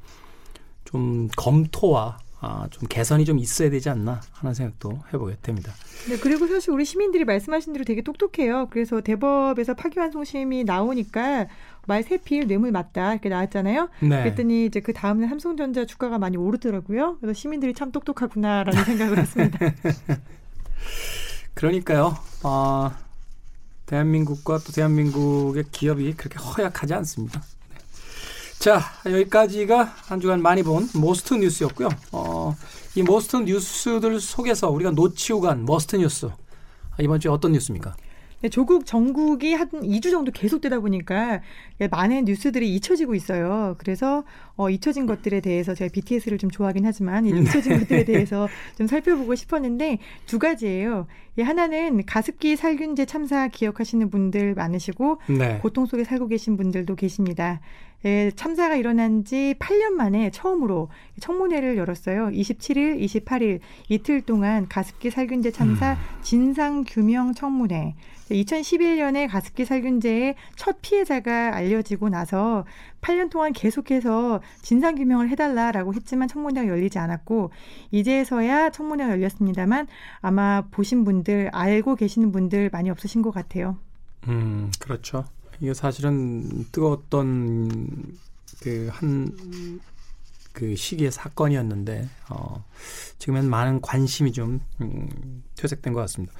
[0.85, 5.73] 좀 검토와 아, 좀 개선이 좀 있어야 되지 않나 하는 생각도 해보게 됩니다.
[6.09, 8.69] 네, 그리고 사실 우리 시민들이 말씀하신 대로 되게 똑똑해요.
[8.71, 11.49] 그래서 대법에서 파기환송심이 나오니까
[11.87, 13.89] 말 세필 뇌물 맞다 이렇게 나왔잖아요.
[14.01, 14.23] 네.
[14.23, 17.17] 그랬더니 이제 그 다음날 삼성전자 주가가 많이 오르더라고요.
[17.21, 19.59] 그래서 시민들이 참 똑똑하구나라는 생각을 했습니다.
[21.55, 22.17] 그러니까요.
[22.45, 22.93] 어,
[23.87, 27.43] 대한민국과 또 대한민국의 기업이 그렇게 허약하지 않습니다.
[28.59, 28.65] 네.
[28.65, 31.89] 자, 여기까지가 한 주간 많이 본 모스트 뉴스였고요.
[32.13, 32.57] 어,
[32.97, 36.29] 이 Most 뉴스들 속에서 우리가 놓치고 간 Must 뉴스.
[37.01, 37.95] 이번 주에 어떤 뉴스입니까?
[38.41, 41.41] 네, 조국 정국이 한 2주 정도 계속되다 보니까
[41.91, 43.75] 많은 뉴스들이 잊혀지고 있어요.
[43.79, 44.23] 그래서
[44.57, 47.79] 어, 잊혀진 것들에 대해서 제가 BTS를 좀 좋아하긴 하지만 이 잊혀진 네.
[47.81, 51.09] 것들에 대해서 좀 살펴보고 싶었는데 두 가지예요.
[51.39, 55.59] 예, 하나는 가습기 살균제 참사 기억하시는 분들 많으시고 네.
[55.59, 57.61] 고통 속에 살고 계신 분들도 계십니다.
[58.05, 60.89] 예, 참사가 일어난 지 8년 만에 처음으로
[61.21, 62.29] 청문회를 열었어요.
[62.29, 63.59] 27일, 28일
[63.89, 65.97] 이틀 동안 가습기 살균제 참사 음.
[66.23, 67.97] 진상 규명 청문회.
[68.31, 72.65] 2011년에 가습기 살균제의 첫 피해자가 알려지고 나서
[73.01, 77.51] 8년 동안 계속해서 진상 규명을 해달라라고 했지만 청문회가 열리지 않았고
[77.91, 79.87] 이제서야 청문회가 열렸습니다만
[80.21, 83.79] 아마 보신 분들 알고 계시는 분들 많이 없으신 것 같아요.
[84.29, 85.25] 음 그렇죠.
[85.61, 88.17] 이게 사실은 뜨거웠던
[88.61, 89.81] 그한
[90.53, 92.65] 그 시기의 사건이었는데 어,
[93.19, 96.35] 지금은 많은 관심이 좀 음, 퇴색된 것 같습니다.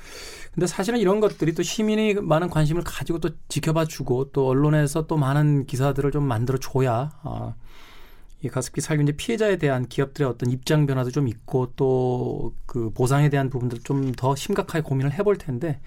[0.53, 5.67] 근데 사실은 이런 것들이 또 시민이 많은 관심을 가지고 또 지켜봐주고 또 언론에서 또 많은
[5.67, 7.55] 기사들을 좀 만들어 줘야 어,
[8.43, 13.51] 이 가습기 살균제 피해자에 대한 기업들의 어떤 입장 변화도 좀 있고 또 그 보상에 대한
[13.51, 15.81] 부분들 좀 더 심각하게 고민을 해볼 텐데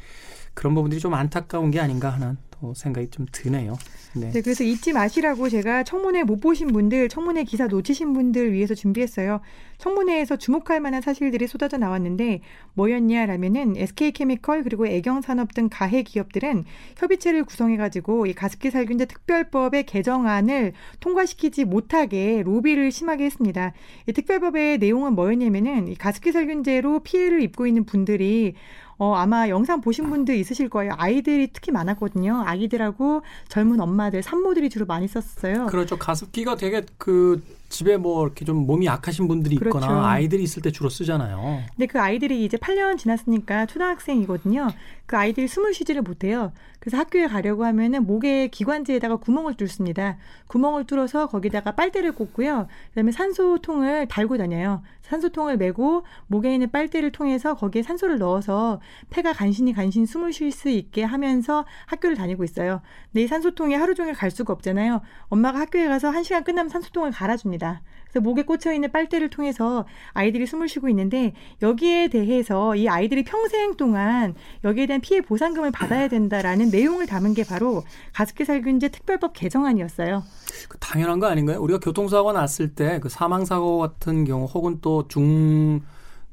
[0.54, 3.78] 그런 부분들이 좀 안타까운 게 아닌가 하는 또 생각이 좀 드네요.
[4.14, 4.30] 네.
[4.30, 4.42] 네.
[4.42, 9.42] 그래서 잊지 마시라고 제가 청문회 못 보신 분들, 청문회 기사 놓치신 분들 위해서 준비했어요.
[9.78, 12.42] 청문회에서 주목할 만한 사실들이 쏟아져 나왔는데
[12.74, 16.66] 뭐였냐라면은 SK케미컬 그리고 애경산업 등 가해 기업들은
[16.98, 23.74] 협의체를 구성해가지고 이 가습기 살균제 특별법의 개정안을 통과시키지 못하게 로비를 심하게 했습니다.
[24.08, 28.54] 이 특별법의 내용은 뭐였냐면은 이 가습기 살균제로 피해를 입고 있는 분들이
[29.02, 30.94] 어, 아마 영상 보신 분들 있으실 거예요.
[30.96, 32.44] 아이들이 특히 많았거든요.
[32.46, 35.66] 아기들하고 젊은 엄마들, 산모들이 주로 많이 썼어요.
[35.66, 35.98] 그렇죠.
[35.98, 40.06] 가습기가 되게 그 집에 뭐 이렇게 좀 몸이 약하신 분들이 있거나 그렇죠.
[40.06, 41.64] 아이들이 있을 때 주로 쓰잖아요.
[41.76, 44.68] 근데 그 아이들이 이제 8년 지났으니까 초등학생이거든요.
[45.08, 46.52] 그 아이들이 숨을 쉬지를 못해요.
[46.80, 50.18] 그래서 학교에 가려고 하면은 목에 기관지에다가 구멍을 뚫습니다.
[50.48, 52.68] 구멍을 뚫어서 거기다가 빨대를 꽂고요.
[52.90, 54.82] 그다음에 산소통을 달고 다녀요.
[55.02, 58.80] 산소통을 메고 목에 있는 빨대를 통해서 거기에 산소를 넣어서
[59.10, 62.82] 폐가 간신히 간신히 숨을 쉴 수 있게 하면서 학교를 다니고 있어요.
[63.12, 65.02] 근데 이 산소통이 하루 종일 갈 수가 없잖아요.
[65.28, 67.61] 엄마가 학교에 가서 한 시간 끝나면 산소통을 갈아줍니다.
[68.10, 73.76] 그래서 목에 꽂혀 있는 빨대를 통해서 아이들이 숨을 쉬고 있는데 여기에 대해서 이 아이들이 평생
[73.78, 80.24] 동안 여기에 대한 피해 보상금을 받아야 된다라는 내용을 담은 게 바로 가습기 살균제 특별법 개정안이었어요.
[80.68, 81.62] 그 당연한 거 아닌가요?
[81.62, 85.82] 우리가 교통사고가 났을 때 그 사망 사고 같은 경우 혹은 또 중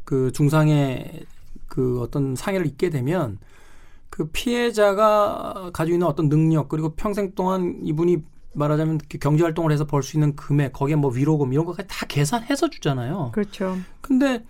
[0.05, 1.27] 그 중상의
[1.67, 3.39] 그 어떤 상해를 입게 되면
[4.09, 8.23] 그 피해자가 가지고 있는 어떤 능력 그리고 평생 동안 이분이
[8.59, 12.71] 말하자면 경제 활동을 해서 벌 수 있는 금액, 거기에 뭐 위로금 이런 것까지 다 계산해서
[12.71, 13.31] 주잖아요.
[13.33, 13.77] 그렇죠.
[14.01, 14.45] 근데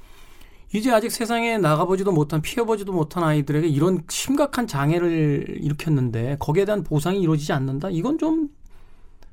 [0.73, 7.21] 이제 아직 세상에 나가보지도 못한 피해보지도 못한 아이들에게 이런 심각한 장애를 일으켰는데 거기에 대한 보상이
[7.21, 7.89] 이루어지지 않는다.
[7.91, 8.49] 이건 좀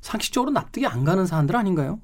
[0.02, 2.00] 상식적으로 납득이 안 가는 사안들 아닌가요?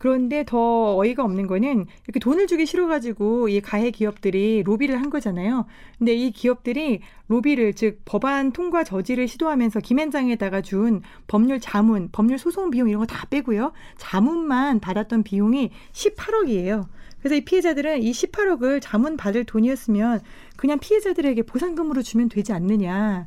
[0.00, 5.66] 그런데 더 어이가 없는 거는 이렇게 돈을 주기 싫어가지고 이 가해 기업들이 로비를 한 거잖아요.
[5.98, 12.70] 근데 이 기업들이 로비를 즉 법안 통과 저지를 시도하면서 김앤장에다가 준 법률 자문, 법률 소송
[12.70, 13.72] 비용 이런 거 다 빼고요.
[13.98, 16.86] 자문만 받았던 비용이 18억이에요.
[17.18, 20.20] 그래서 이 피해자들은 이 18억을 자문 받을 돈이었으면
[20.56, 23.26] 그냥 피해자들에게 보상금으로 주면 되지 않느냐.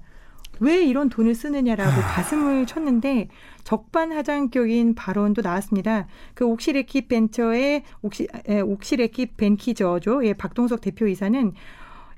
[0.59, 3.27] 왜 이런 돈을 쓰느냐라고 가슴을 쳤는데
[3.63, 6.07] 적반하장격인 발언도 나왔습니다.
[6.33, 10.25] 그 옥시레킷 벤처의 옥시 에, 옥시레킷 벤키저죠.
[10.25, 11.53] 예, 박동석 대표이사는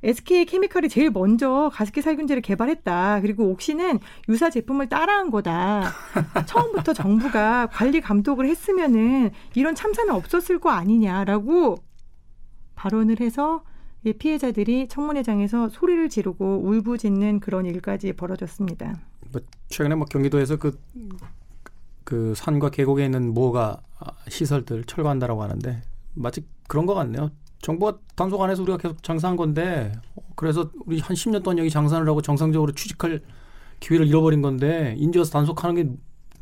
[0.03, 3.21] SK 케미칼이 제일 먼저 가습기 살균제를 개발했다.
[3.21, 5.91] 그리고 옥시는 유사 제품을 따라한 거다.
[6.45, 11.77] 처음부터 정부가 관리 감독을 했으면은 이런 참사는 없었을 거 아니냐라고
[12.75, 13.63] 발언을 해서
[14.13, 18.99] 피해자들이 청문회장에서 소리를 지르고 울부짖는 그런 일까지 벌어졌습니다.
[19.31, 20.79] 뭐 최근에 뭐 경기도에서 그,
[22.03, 23.81] 그 산과 계곡에 있는 무허가
[24.29, 25.81] 시설들 철거한다라고 하는데
[26.13, 27.31] 마치 그런 것 같네요.
[27.61, 29.91] 정부가 단속 안해서 우리가 계속 장사한 건데
[30.35, 33.21] 그래서 우리 한 10년 동안 여기 장사를 하고 정상적으로 취직할
[33.79, 35.89] 기회를 잃어버린 건데 인제 와서 단속하는 게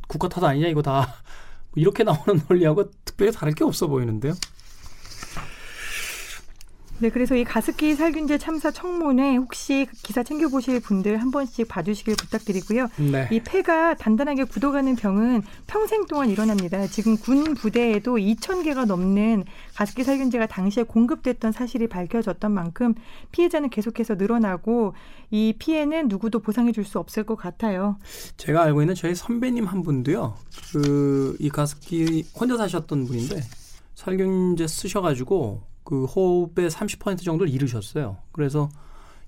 [0.08, 1.08] 국가 탓 아니냐 이거 다
[1.76, 4.34] 이렇게 나오는 논리하고 특별히 다를 게 없어 보이는데요.
[7.04, 12.88] 네, 그래서 이 가습기 살균제 참사 청문회 혹시 기사 챙겨보실 분들 한 번씩 봐주시길 부탁드리고요.
[13.12, 13.28] 네.
[13.30, 16.88] 이 폐가 단단하게 굳어가는 병은 평생 동안 일어납니다.
[16.88, 19.44] 지금 군 부대에도 2천 개가 넘는
[19.76, 22.94] 가습기 살균제가 당시에 공급됐던 사실이 밝혀졌던 만큼
[23.34, 24.94] 피해자는 계속해서 늘어나고
[25.30, 27.98] 이 피해는 누구도 보상해 줄 수 없을 것 같아요.
[28.38, 30.38] 제가 알고 있는 저희 선배님 한 분도요.
[30.72, 33.42] 그 이 가습기 혼자 사셨던 분인데
[33.96, 38.18] 살균제 쓰셔가지고 그 호흡의 30% 정도를 잃으셨어요.
[38.32, 38.70] 그래서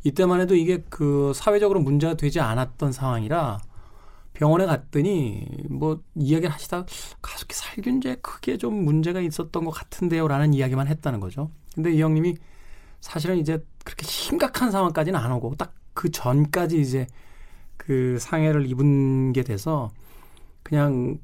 [0.04, 3.60] 이때만 해도 이게 그 사회적으로 문제가 되지 않았던 상황이라
[4.34, 6.86] 병원에 갔더니 뭐 이야기를 하시다가
[7.22, 11.50] 가습기 살균제 크게 좀 문제가 있었던 것 같은데요라는 이야기만 했다는 거죠.
[11.74, 12.36] 근데 이 형님이
[13.02, 17.08] 사실은 이제 그렇게 심각한 상황까지는 안 오고 딱 그 전까지 이제
[17.78, 19.90] 그 상해를 입은 게 돼서
[20.62, 21.18] 그냥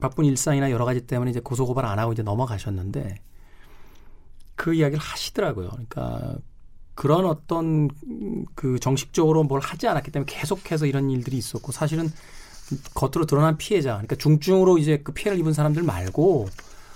[0.00, 3.16] 바쁜 일상이나 여러 가지 때문에 이제 고소고발 안 하고 이제 넘어가셨는데
[4.56, 5.68] 그 이야기를 하시더라고요.
[5.70, 6.36] 그러니까
[6.94, 7.88] 그런 어떤
[8.54, 12.10] 그 정식적으로 뭘 하지 않았기 때문에 계속해서 이런 일들이 있었고 사실은
[12.94, 16.48] 겉으로 드러난 피해자, 그러니까 중증으로 이제 그 피해를 입은 사람들 말고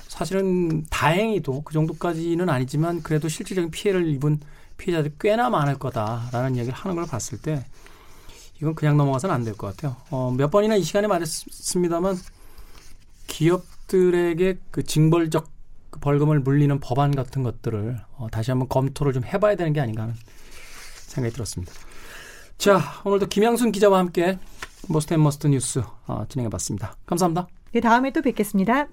[0.08, 4.40] 사실은 다행히도 그 정도까지는 아니지만 그래도 실질적인 피해를 입은
[4.78, 7.64] 피해자들이 꽤나 많을 거다라는 이야기를 하는 걸 봤을 때
[8.60, 9.96] 이건 그냥 넘어가서는 안 될 것 같아요.
[10.10, 12.16] 어, 몇 번이나 이 시간에 말했습니다만
[13.26, 15.50] 기업들에게 그 징벌적
[15.90, 20.02] 그 벌금을 물리는 법안 같은 것들을 어, 다시 한번 검토를 좀 해봐야 되는 게 아닌가
[20.02, 20.14] 하는
[20.94, 21.72] 생각이 들었습니다.
[22.58, 24.38] 자, 오늘도 김양순 기자와 함께
[24.88, 26.96] Most and Must 뉴스 어, 진행해봤습니다.
[27.06, 27.48] 감사합니다.
[27.72, 28.88] 네, 다음에 또 뵙겠습니다.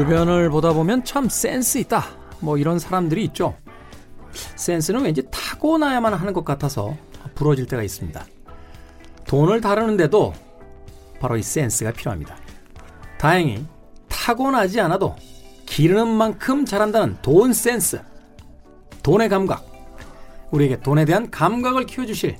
[0.00, 2.06] 주변을 보다 보면 참 센스 있다.
[2.38, 3.54] 뭐 이런 사람들이 있죠.
[4.56, 6.96] 센스는 왠지 타고나야만 하는 것 같아서
[7.34, 8.24] 부러질 때가 있습니다.
[9.26, 10.32] 돈을 다루는데도
[11.20, 12.34] 바로 이 센스가 필요합니다.
[13.18, 13.62] 다행히
[14.08, 15.16] 타고나지 않아도
[15.66, 18.00] 기르는 만큼 잘한다는 돈 센스.
[19.02, 19.66] 돈의 감각.
[20.50, 22.38] 우리에게 돈에 대한 감각을 키워주실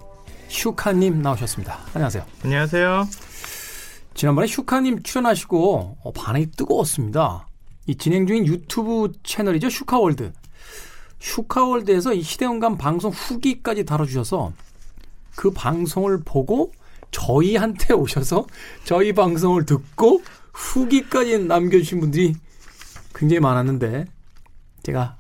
[0.49, 1.79] 슈카님 나오셨습니다.
[1.93, 2.25] 안녕하세요.
[2.43, 3.07] 안녕하세요.
[4.15, 7.50] 지난번에 슈카님 출연하시고 어, 반응이 뜨거웠습니다.
[7.87, 9.71] 이 진행 중인 유튜브 채널이죠.
[9.71, 10.33] 슈카월드.
[11.19, 14.53] 슈카월드에서 이 시대음감 방송 후기까지 다뤄주셔서
[15.37, 16.73] 그 방송을 보고
[17.11, 18.47] 저희한테 오셔서
[18.85, 22.35] 저희 방송을 듣고 후기까지 남겨주신 분들이
[23.15, 24.07] 굉장히 많았는데
[24.83, 25.17] 제가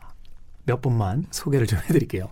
[0.65, 2.31] 몇 분만 소개를 좀 해드릴게요.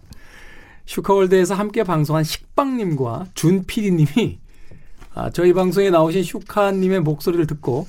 [0.87, 4.39] 슈카월드에서 함께 방송한 식빵님과 준 PD님이
[5.15, 7.89] 아, 저희 방송에 나오신 슈카님의 목소리를 듣고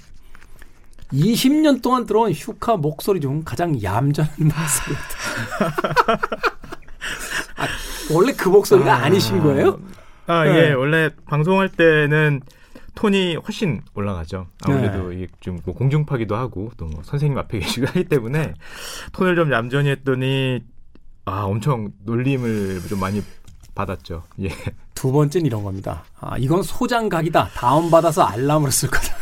[1.14, 4.96] 20년 동안 들어온 슈카 목소리 중 가장 얌전한 목소리.
[7.58, 7.68] 아,
[8.12, 9.80] 원래 그 목소리가 아, 니신 거예요?
[10.28, 10.70] 아, 네.
[10.70, 10.72] 예.
[10.74, 12.42] 원래 방송할 때는
[12.96, 14.48] 톤이 훨씬 올라가죠.
[14.64, 15.16] 아무래도 네.
[15.16, 18.54] 이게 좀 뭐 공중파기도 하고 또 뭐 선생님 앞에 계시고 하기 때문에
[19.14, 20.60] 톤을 좀 얌전히 했더니
[21.26, 23.24] 아, 엄청 놀림을 좀 많이
[23.76, 24.24] 받았죠.
[24.42, 24.50] 예.
[24.94, 26.04] 두 번째는 이런 겁니다.
[26.20, 27.50] 아, 이건 소장각이다.
[27.54, 29.16] 다운받아서 알람으로 쓸 거다.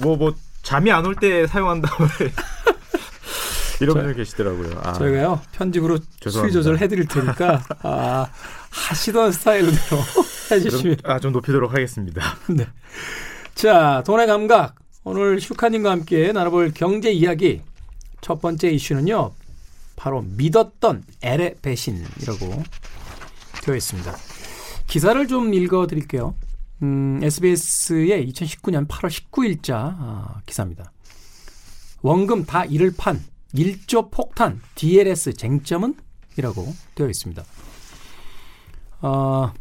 [0.00, 0.32] 뭐, 뭐,
[0.64, 2.04] 잠이 안 올 때 사용한다고.
[3.80, 4.80] 이런 분들 계시더라고요.
[4.82, 5.98] 아, 저희가요, 편집으로
[6.28, 6.52] 수위.
[6.52, 8.26] 조절 해드릴 테니까, 아,
[8.70, 9.76] 하시던 스타일대로
[10.50, 10.96] 해주시면.
[10.98, 12.36] 좀, 아, 좀 높이도록 하겠습니다.
[12.48, 12.66] 네.
[13.54, 14.76] 자, 돈의 감각.
[15.02, 17.60] 오늘 슈카님과 함께 나눠볼 경제 이야기.
[18.20, 19.32] 첫 번째 이슈는요,
[19.96, 22.62] 바로 믿었던 L의 배신이라고
[23.62, 24.16] 되어 있습니다.
[24.86, 26.34] 기사를 좀 읽어 드릴게요.
[26.82, 30.92] 음, SBS의 2019년 8월 19일자 아, 기사입니다.
[32.02, 33.22] 원금 다 잃을 판,
[33.54, 35.94] 1조 폭탄, DLS 쟁점은?
[36.36, 37.42] 이라고 되어 있습니다.
[39.02, 39.52] 어,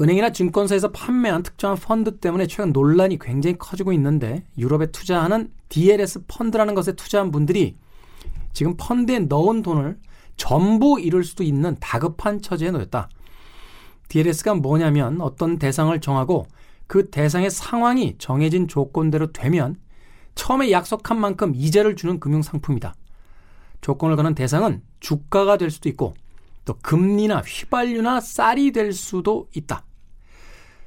[0.00, 6.74] 은행이나 증권사에서 판매한 특정한 펀드 때문에 최근 논란이 굉장히 커지고 있는데 유럽에 투자하는 DLS 펀드라는
[6.74, 7.76] 것에 투자한 분들이
[8.52, 9.98] 지금 펀드에 넣은 돈을
[10.36, 13.08] 전부 잃을 수도 있는 다급한 처지에 놓였다.
[14.08, 16.46] DLS가 뭐냐면 어떤 대상을 정하고
[16.86, 19.76] 그 대상의 상황이 정해진 조건대로 되면
[20.34, 22.94] 처음에 약속한 만큼 이자를 주는 금융 상품이다.
[23.80, 26.14] 조건을 거는 대상은 주가가 될 수도 있고
[26.64, 29.84] 또 금리나 휘발유나 쌀이 될 수도 있다.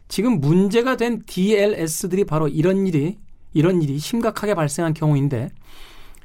[0.08, 3.18] 지금 문제가 된 DLS들이 바로 이런 일이
[3.54, 5.50] 이런 일이 심각하게 발생한 경우인데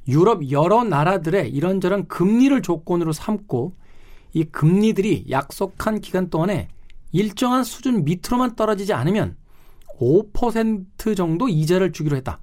[0.08, 3.74] 유럽 여러 나라들의 이런저런 금리를 조건으로 삼고
[4.34, 6.68] 이 금리들이 약속한 기간 동안에
[7.14, 9.36] 일정한 수준 밑으로만 떨어지지 않으면
[10.00, 12.40] 5% 정도 이자를 주기로 했다.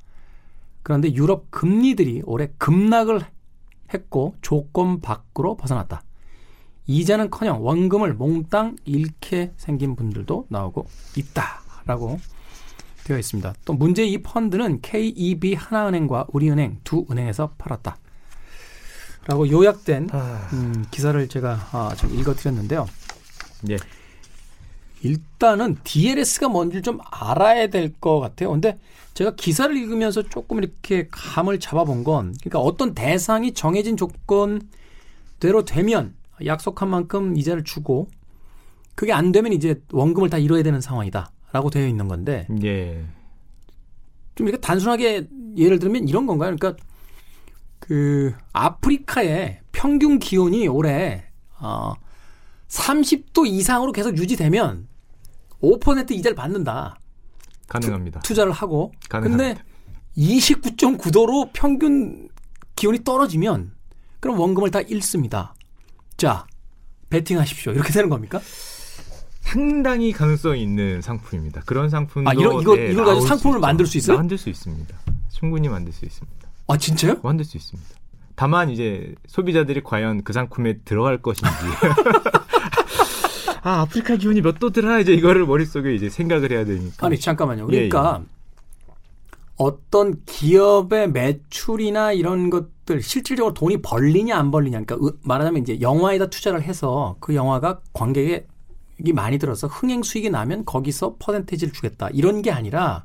[0.82, 3.22] 그런데 유럽 금리들이 올해 급락을
[3.94, 6.04] 했고 조건 밖으로 벗어났다.
[6.88, 12.20] 이자는커녕 원금을 몽땅 잃게 생긴 분들도 나오고 있다라고
[13.04, 13.54] 되어 있습니다.
[13.66, 17.98] 또 문제 이 펀드는 KEB 하나은행과 우리은행 두 은행에서 팔았다.
[19.26, 20.10] 라고 요약된
[20.54, 22.88] 음, 기사를 제가 아, 좀 읽어드렸는데요.
[23.70, 23.78] 예.
[25.04, 28.52] 일단은 DLS가 뭔지 좀 알아야 될 것 같아요.
[28.52, 28.78] 근데
[29.14, 36.14] 제가 기사를 읽으면서 조금 이렇게 감을 잡아본 건, 그러니까 어떤 대상이 정해진 조건대로 되면
[36.46, 38.08] 약속한 만큼 이자를 주고,
[38.96, 41.32] 그게 안 되면 이제 원금을 다 잃어야 되는 상황이다.
[41.52, 43.04] 라고 되어 있는 건데, 예.
[44.36, 46.56] 좀 이렇게 단순하게 예를 들면 이런 건가요?
[46.56, 46.82] 그러니까,
[47.80, 51.26] 그, 아프리카의 평균 기온이 올해,
[51.60, 51.94] 어,
[52.70, 54.88] 30도 이상으로 계속 유지되면
[55.62, 56.98] 5% 이자를 받는다.
[57.68, 58.20] 가능합니다.
[58.22, 58.92] 투자를 하고.
[59.10, 59.54] 가능합니다.
[59.54, 59.64] 근데
[60.18, 62.28] 29.9도로 평균
[62.76, 63.72] 기온이 떨어지면
[64.20, 65.54] 그럼 원금을 다 잃습니다.
[66.18, 66.46] 자,
[67.10, 67.72] 베팅하십시오.
[67.74, 68.40] 이렇게 되는 겁니까?
[69.42, 71.62] 상당히 가능성이 있는 상품입니다.
[71.66, 73.62] 그런 상품도 아, 이런- 이거- 네, 이걸 가지고 수 상품을 있죠.
[73.62, 74.18] 만들 수 있어요?
[74.18, 74.96] 만들 수 있습니다.
[75.30, 76.48] 충분히 만들 수 있습니다.
[76.68, 77.20] 아, 진짜요?
[77.24, 77.90] 만들 수 있습니다.
[78.36, 81.50] 다만 이제 소비자들이 과연 그 상품에 들어갈 것인지
[83.64, 87.68] 아 아프리카 기온이 몇 도더라 이제 이거를 머릿속에 이제 생각을 해야 되니까 아니, 잠깐만요.
[87.72, 88.24] 예, 그러니까
[89.56, 94.82] 어떤 기업의 매출이나 이런 것들 실질적으로 돈이 벌리냐 안 벌리냐.
[94.84, 98.44] 그러니까 으- 말하자면 이제 영화에다 투자를 해서 그 영화가 관객이
[99.14, 102.10] 많이 들어서 흥행 수익이 나면 거기서 퍼센테이지를 주겠다.
[102.12, 103.04] 이런 게 아니라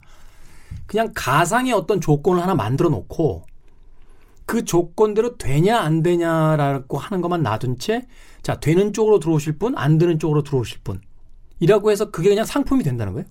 [0.87, 3.45] 그냥 가상의 어떤 조건을 하나 만들어 놓고
[4.47, 8.07] 그 조건대로 되냐 안 되냐라고 하는 것만 놔둔 채
[8.43, 11.01] 자, 되는 쪽으로 들어오실 분, 안 되는 쪽으로 들어오실 분.
[11.59, 13.27] 이라고 해서 그게 그냥 상품이 된다는 거예요?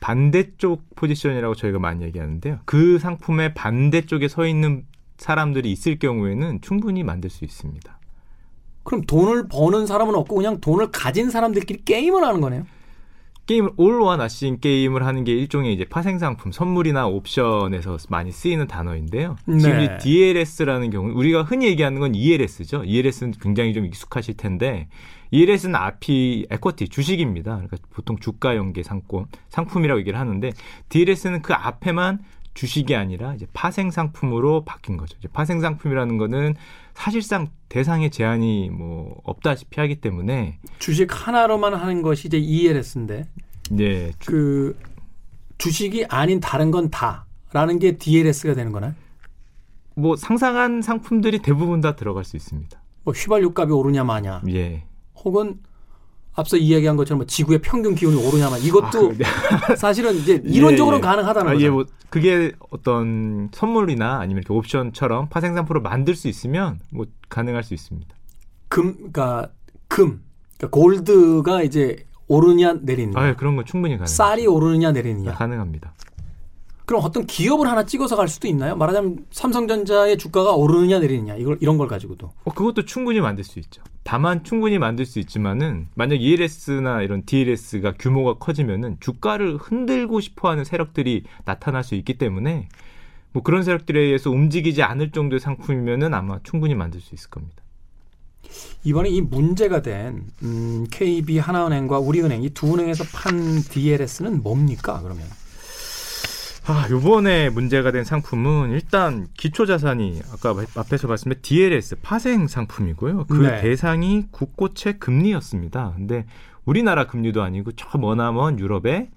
[0.00, 2.60] 반대쪽 포지션이라고 저희가 많이 얘기하는데요.
[2.66, 4.84] 그 상품의 반대쪽에 서 있는
[5.16, 7.98] 사람들이 있을 경우에는 충분히 만들 수 있습니다.
[8.82, 12.66] 그럼 돈을 버는 사람은 없고 그냥 돈을 가진 사람들끼리 게임을 하는 거네요.
[13.46, 19.36] 게임을 올원 아싱 게임을 하는 게 일종의 이제 파생 상품, 선물이나 옵션에서 많이 쓰이는 단어인데요.
[19.46, 19.58] 네.
[19.58, 22.84] 지금 이 DLS라는 경우 우리가 흔히 얘기하는 건 ELS죠.
[22.84, 24.88] ELS는 굉장히 좀 익숙하실 텐데
[25.32, 27.52] ELS는 앞이 에쿼티 주식입니다.
[27.52, 30.52] 그러니까 보통 주가 연계 상품 상품이라고 얘기를 하는데
[30.88, 32.20] DLS는 그 앞에만
[32.54, 35.16] 주식이 아니라 이제 파생 상품으로 바뀐 거죠.
[35.18, 36.54] 이제 파생 상품이라는 거는
[36.94, 43.24] 사실상 대상의 제한이 뭐 없다시피 하기 때문에 주식 하나로만 하는 것이 이제 ELS인데
[43.70, 44.78] 네, 그
[45.58, 48.94] 주식이 아닌 다른 건 다라는 게 DLS가 되는 거나요?
[49.94, 52.80] 뭐 상상한 상품들이 대부분 다 들어갈 수 있습니다.
[53.04, 54.84] 뭐 휘발유 값이 오르냐 마냐 예.
[55.16, 55.60] 혹은
[56.34, 60.98] 앞서 이야기한 것처럼 뭐 지구의 평균 기온이 오르냐 마냐 이것도 아, 그- 사실은 이제 이론적으로는
[60.98, 61.06] 예, 예.
[61.06, 61.64] 가능하다는 아, 거죠.
[61.66, 67.62] 예, 뭐 그게 어떤 선물이나 아니면 이렇게 옵션처럼 파생 상품을 만들 수 있으면 뭐 가능할
[67.62, 68.14] 수 있습니다.
[68.68, 69.50] 금, 그러니까
[69.88, 70.22] 금,
[70.56, 74.06] 그러니까 골드가 이제 오르냐 내리느냐, 아, 그런 건 충분히 가능.
[74.06, 75.32] 쌀이 오르느냐 내리느냐.
[75.32, 75.92] 가능합니다.
[76.92, 78.76] 그럼 어떤 기업을 하나 찍어서 갈 수도 있나요?
[78.76, 82.32] 말하자면 삼성전자의 주가가 오르느냐 내리느냐 이걸 이런 걸 가지고도.
[82.44, 83.82] 어, 그것도 충분히 만들 수 있죠.
[84.02, 91.22] 다만 충분히 만들 수 있지만은 만약 ELS나 이런 DLS가 규모가 커지면은 주가를 흔들고 싶어하는 세력들이
[91.46, 92.68] 나타날 수 있기 때문에
[93.32, 97.62] 뭐 그런 세력들에 의해서 움직이지 않을 정도의 상품이면은 아마 충분히 만들 수 있을 겁니다.
[98.84, 105.24] 이번에 이 문제가 된 음, KB 하나은행과 우리은행 이 두 은행에서 판 DLS는 뭡니까 그러면?
[106.66, 113.26] 아, 요번에 문제가 된 상품은 일단 기초 자산이 아까 앞에서 말씀드린 DLS 파생 상품이고요.
[113.26, 113.60] 그 네.
[113.60, 115.94] 대상이 국고채 금리였습니다.
[115.96, 116.24] 근데
[116.64, 119.08] 우리나라 금리도 아니고 저 머나먼 유럽의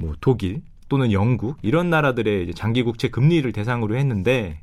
[0.00, 4.60] 뭐 독일 또는 영국 이런 나라들의 이제 장기 국채 금리를 대상으로 했는데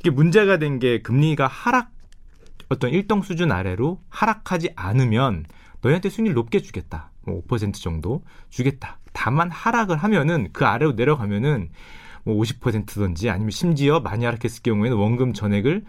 [0.00, 1.90] 이게 문제가 된 게 금리가 하락
[2.68, 5.46] 어떤 일정 수준 아래로 하락하지 않으면
[5.80, 7.10] 너희한테 수익률 높게 주겠다.
[7.22, 8.97] 뭐 5% 정도 주겠다.
[9.18, 11.70] 다만 하락을 하면은 그 아래로 내려가면은
[12.22, 15.84] 뭐 50%든지 아니면 심지어 많이 하락했을 경우에는 원금 전액을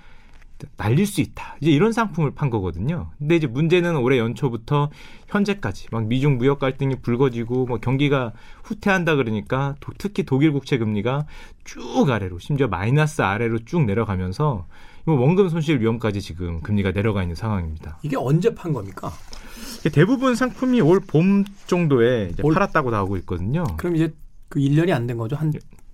[0.78, 1.56] 날릴 수 있다.
[1.62, 3.12] 이제 이런 상품을 판 거거든요.
[3.20, 4.90] 근데 이제 문제는 올해 연초부터
[5.28, 11.28] 현재까지 막 미중 무역 갈등이 불거지고 뭐 경기가 후퇴한다 그러니까 도- 특히 독일 국채 금리가
[11.66, 14.66] 쭉 아래로 심지어 마이너스 아래로 쭉 내려가면서 뭐
[15.18, 17.98] 원금 손실 위험까지 지금 금리가 내려가 있는 상황입니다.
[18.04, 19.12] 이게 언제 판 겁니까?
[19.94, 23.64] 대부분 상품이 올 봄 정도에 올- 팔았다고 나오고 있거든요.
[23.78, 24.14] 그럼 이제
[24.50, 25.36] 그 1년이 안 된 거죠.
[25.36, 25.52] 한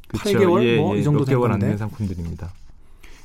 [0.08, 0.24] 그쵸.
[0.24, 1.60] 8개월 예, 뭐 예, 이 정도 몇된 개월 안.
[1.60, 2.52] 된 상품들입니다.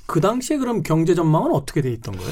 [0.07, 2.31] 그 당시에 그럼 경제 전망은 어떻게 돼 있던 거예요?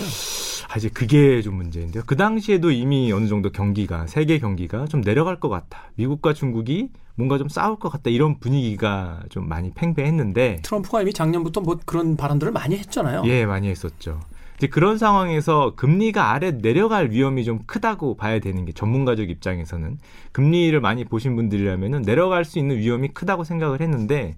[0.69, 2.03] 아, 이제 그게 좀 문제인데요.
[2.07, 5.85] 그 당시에도 이미 어느 정도 경기가 세계 경기가 좀 내려갈 것 같다.
[5.95, 8.11] 미국과 중국이 뭔가 좀 싸울 것 같다.
[8.11, 13.23] 이런 분위기가 좀 많이 팽배했는데 트럼프가 이미 작년부터 뭐 그런 발언들을 많이 했잖아요.
[13.27, 14.21] 예, 많이 했었죠.
[14.57, 19.99] 이제 그런 상황에서 금리가 아래 내려갈 위험이 좀 크다고 봐야 되는 게 전문가적 입장에서는
[20.31, 24.37] 금리를 많이 보신 분들이라면은 내려갈 수 있는 위험이 크다고 생각을 했는데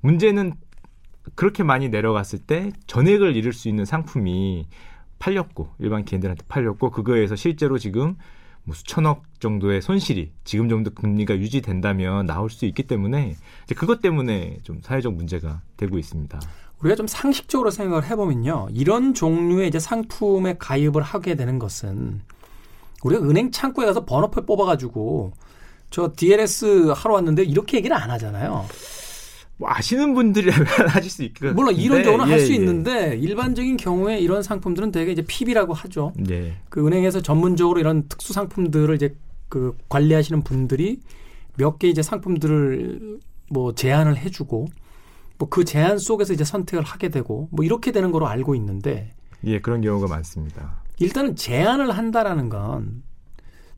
[0.00, 0.54] 문제는
[1.36, 4.66] 그렇게 많이 내려갔을 때 전액을 잃을 수 있는 상품이
[5.20, 8.16] 팔렸고 일반 개인들한테 팔렸고 그거에서 실제로 지금
[8.64, 14.58] 뭐 수천억 정도의 손실이 지금 정도 금리가 유지된다면 나올 수 있기 때문에 이제 그것 때문에
[14.62, 16.40] 좀 사회적 문제가 되고 있습니다.
[16.80, 18.68] 우리가 좀 상식적으로 생각을 해보면요.
[18.72, 22.20] 이런 종류의 이제 상품에 가입을 하게 되는 것은
[23.02, 25.32] 우리가 은행 창구에 가서 번호표 뽑아가지고
[25.90, 28.66] 저 DLS 하러 왔는데 이렇게 얘기를 안 하잖아요.
[29.58, 34.92] 뭐 아시는 분들이라면 하실 수 있겠 물론 이론적으로는 할수 예, 있는데 일반적인 경우에 이런 상품들은
[34.92, 36.12] 대개 이제 PB라고 하죠.
[36.28, 36.56] 예.
[36.68, 39.14] 그 은행에서 전문적으로 이런 특수 상품들을 이제
[39.48, 41.00] 그 관리하시는 분들이
[41.56, 43.18] 몇 개 이제 상품들을
[43.50, 44.66] 뭐 제안을 해주고
[45.38, 49.12] 뭐 그 제안 속에서 이제 선택을 하게 되고 뭐 이렇게 되는 거로 알고 있는데
[49.44, 50.82] 예, 그런 경우가 많습니다.
[50.98, 53.02] 일단은 제안을 한다라는 건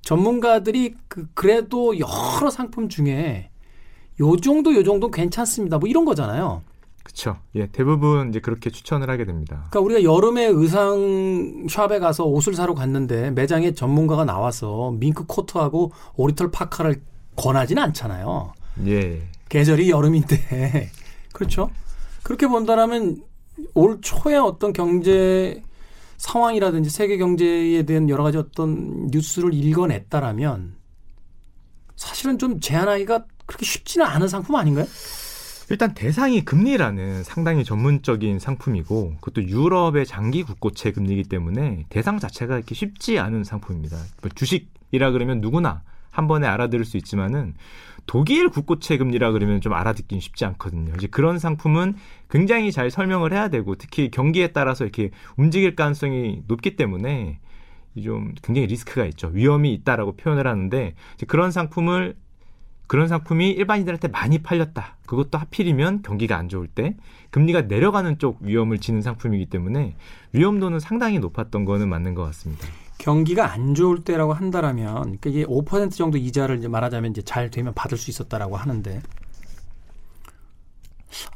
[0.02, 3.50] 전문가들이 그 그래도 여러 상품 중에
[4.20, 5.78] 요 정도 요 정도 괜찮습니다.
[5.78, 6.62] 뭐 이런 거잖아요.
[7.08, 7.38] 그렇죠.
[7.54, 9.66] 예, 대부분 이제 그렇게 추천을 하게 됩니다.
[9.70, 16.50] 그러니까 우리가 여름에 의상 샵에 가서 옷을 사러 갔는데 매장에 전문가가 나와서 밍크 코트하고 오리털
[16.50, 17.02] 파카를
[17.34, 18.52] 권하지는 않잖아요.
[18.86, 19.22] 예.
[19.48, 20.90] 계절이 여름인데
[21.32, 21.70] 그렇죠.
[22.22, 23.22] 그렇게 본다라면
[23.72, 25.62] 올 초에 어떤 경제
[26.18, 30.74] 상황이라든지 세계 경제에 대한 여러 가지 어떤 뉴스를 읽어냈다라면
[31.96, 34.86] 사실은 좀 제한하기가 그렇게 쉽지는 않은 상품 아닌가요?
[35.70, 42.74] 일단 대상이 금리라는 상당히 전문적인 상품이고 그것도 유럽의 장기 국고채 금리이기 때문에 대상 자체가 이렇게
[42.74, 43.96] 쉽지 않은 상품입니다.
[44.22, 47.54] 뭐 주식이라 그러면 누구나 한 번에 알아들을 수 있지만은
[48.06, 50.94] 독일 국고채 금리라 그러면 좀 알아듣긴 쉽지 않거든요.
[50.96, 51.96] 이제 그런 상품은
[52.30, 57.38] 굉장히 잘 설명을 해야 되고 특히 경기에 따라서 이렇게 움직일 가능성이 높기 때문에
[57.94, 59.28] 이좀 굉장히 리스크가 있죠.
[59.28, 62.16] 위험이 있다라고 표현을 하는데 이제 그런 상품을
[62.88, 64.96] 그런 상품이 일반인들한테 많이 팔렸다.
[65.06, 66.96] 그것도 하필이면 경기가 안 좋을 때
[67.30, 69.94] 금리가 내려가는 쪽 위험을 지는 상품이기 때문에
[70.32, 72.66] 위험도는 상당히 높았던 거는 맞는 것 같습니다.
[72.96, 77.96] 경기가 안 좋을 때라고 한다라면 이게 5% 정도 이자를 이제 말하자면 이제 잘 되면 받을
[77.96, 79.00] 수 있었다라고 하는데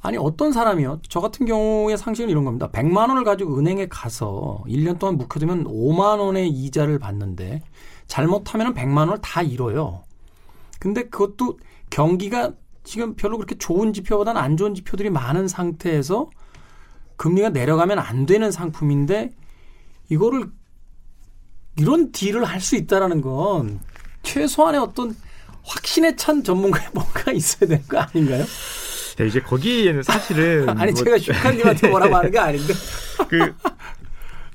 [0.00, 4.98] 아니 어떤 사람이요 저 같은 경우의 상식은 이런 겁니다 100만 원을 가지고 은행에 가서 1년
[4.98, 7.62] 동안 묵혀두면 5만 원의 이자를 받는데
[8.06, 10.02] 잘못하면 100만 원을 다 잃어요
[10.82, 11.60] 근데 그것도
[11.90, 16.28] 경기가 지금 별로 그렇게 좋은 지표보다는 안 좋은 지표들이 많은 상태에서
[17.16, 19.30] 금리가 내려가면 안 되는 상품인데
[20.08, 20.46] 이거를
[21.78, 23.78] 이런 딜을 할 수 있다라는 건
[24.24, 25.14] 최소한의 어떤
[25.62, 28.44] 확신에 찬 전문가의 뭔가 있어야 되는 거 아닌가요?
[29.16, 32.74] 자, 이제 거기에는 사실은 아니 뭐 제가 슈카님한테 뭐라고 하는 게 아닌데
[33.30, 33.54] 그,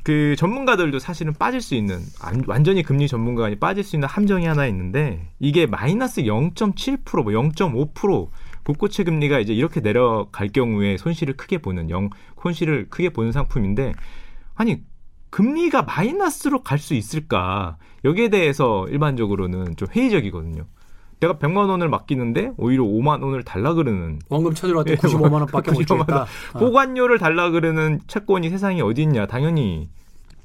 [0.07, 4.45] 그 전문가들도 사실은 빠질 수 있는 안- 완전히 금리 전문가가 아니 빠질 수 있는 함정이
[4.45, 8.29] 하나 있는데 이게 마이너스 0.7%, 뭐 0.5%
[8.63, 12.09] 국고채 금리가 이제 이렇게 내려갈 경우에 손실을 크게 보는 영
[12.41, 13.95] 손실을 크게 보는 상품인데
[14.55, 14.81] 아니
[15.29, 17.75] 금리가 마이너스로 갈 수 있을까?
[18.05, 20.63] 여기에 대해서 일반적으로는 좀 회의적이거든요.
[21.19, 25.79] 내가 100만 원을 맡기는데 오히려 5만 원을 달라 그러는 원금 찾으러 왔더니 95만 원밖에 못
[25.79, 26.21] 95만 주겠다.
[26.53, 26.59] 어.
[26.59, 29.25] 보관료를 달라 그러는 채권이 세상에 어디 있냐?
[29.25, 29.89] 당연히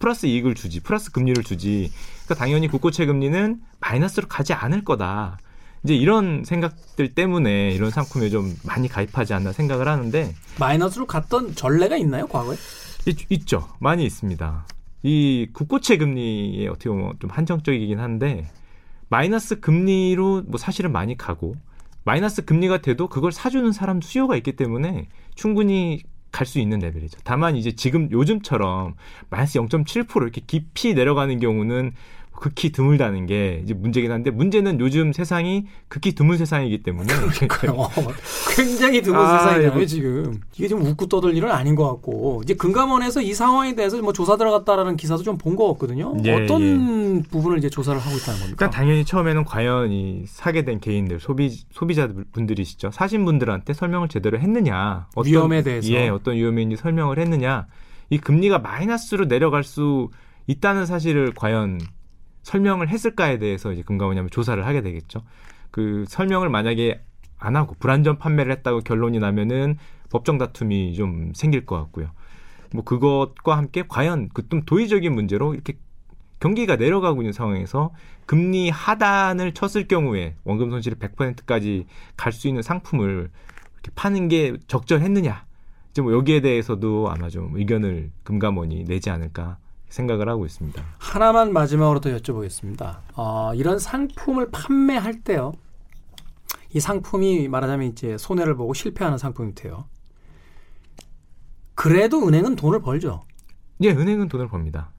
[0.03, 1.93] 플러스 이익을 주지, 플러스 금리를 주지.
[2.25, 5.39] 그러니까 당연히 국고채 금리는 마이너스로 가지 않을 거다.
[5.85, 11.97] 이제 이런 생각들 때문에 이런 상품에 좀 많이 가입하지 않나 생각을 하는데 마이너스로 갔던 전례가
[11.97, 12.57] 있나요, 과거에?
[13.07, 13.69] 있, 있죠.
[13.79, 14.67] 많이 있습니다.
[15.05, 18.51] 이 국고채 금리에 어떻게 보면 좀 한정적이긴 한데
[19.09, 21.55] 마이너스 금리로 뭐 사실은 많이 가고
[22.03, 27.19] 마이너스 금리가 돼도 그걸 사주는 사람 수요가 있기 때문에 충분히 갈 수 있는 레벨이죠.
[27.25, 28.95] 다만 이제 지금 요즘처럼
[29.31, 31.93] 마이너스 0.7% 이렇게 깊이 내려가는 경우는
[32.35, 37.13] 극히 드물다는 게 이제 문제긴 한데 문제는 요즘 세상이 극히 드문 세상이기 때문에
[37.77, 37.89] 어,
[38.57, 40.41] 굉장히 드문 아, 세상이에요, 이거- 지금.
[40.57, 42.41] 이게 좀 웃고 떠들 일은 아닌 것 같고.
[42.43, 46.15] 이제 금감원에서 이 상황에 대해서 뭐 조사 들어갔다라는 기사도 좀 본 것 같거든요.
[46.25, 48.65] 예, 어떤 부분을 이제 조사를 하고 있다는 겁니까?
[48.67, 54.39] 일단 당연히 처음에는 과연 이 사게 된 개인들 소비 소비자 분들이시죠 사신 분들한테 설명을 제대로
[54.39, 55.89] 했느냐 어떤, 위험에 대해서.
[55.93, 57.67] 예 어떤 위험인지 설명을 했느냐
[58.11, 60.09] 이 금리가 마이너스로 내려갈 수
[60.47, 61.81] 있다는 사실을 과연
[62.43, 65.23] 설명을 했을까에 대해서 이제 금감원이 조사를 하게 되겠죠
[65.71, 67.03] 그 설명을 만약에
[67.39, 69.77] 안 하고 불안전 판매를 했다고 결론이 나면은
[70.11, 72.11] 법정 다툼이 좀 생길 것 같고요
[72.75, 75.75] 뭐 그것과 함께 과연 그 좀 도의적인 문제로 이렇게
[76.41, 77.95] 경기가 내려가고 있는 상황에서
[78.27, 81.87] 금리 하단을 쳤을 경우에 원금 손실이 100%까지
[82.17, 83.31] 갈 수 있는 상품을
[83.75, 85.45] 이렇게 파는 게 적절했느냐.
[85.91, 89.59] 이제 뭐 여기에 대해서도 아마 좀 의견을 금감원이 내지 않을까
[89.93, 90.83] 생각을 하고 있습니다.
[90.99, 92.99] 하나만 마지막으로 더 여쭤보겠습니다.
[93.15, 95.53] 어, 이런 상품을 판매할 때요.
[96.75, 99.85] 이 상품이 말하자면 이제 손해를 보고 실패하는 상품이 돼요.
[101.75, 103.23] 그래도 은행은 돈을 벌죠.
[103.83, 104.91] 예, 은행은 돈을 법니다.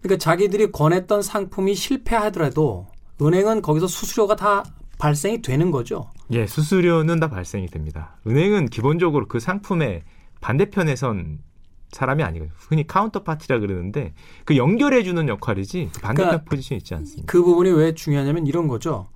[0.00, 2.86] 그러니까 자기들이 권했던 상품이 실패하더라도
[3.20, 4.64] 은행은 거기서 수수료가 다
[4.98, 6.10] 발생이 되는 거죠.
[6.30, 8.16] 예, 수수료는 다 발생이 됩니다.
[8.26, 10.04] 은행은 기본적으로 그 상품의
[10.40, 11.40] 반대편에 선
[11.92, 12.54] 사람이 아니거든요.
[12.56, 14.14] 흔히 counterparty라 그러는데
[14.44, 17.24] 그 연결해 주는 역할이지 그 반대편 그러니까 포지션이 있지 않습니다.
[17.26, 19.08] 그 부분이 왜 중요하냐면 이런 거죠.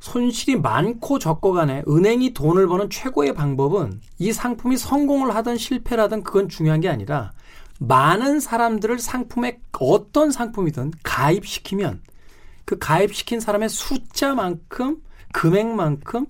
[0.00, 6.48] 손실이 많고 적고 간에 은행이 돈을 버는 최고의 방법은 이 상품이 성공을 하든 실패하든 그건
[6.48, 7.30] 중요한 게 아니라
[7.78, 12.02] 많은 사람들을 상품에 어떤 상품이든 가입시키면
[12.64, 16.26] 그 가입시킨 사람의 숫자만큼 금액만큼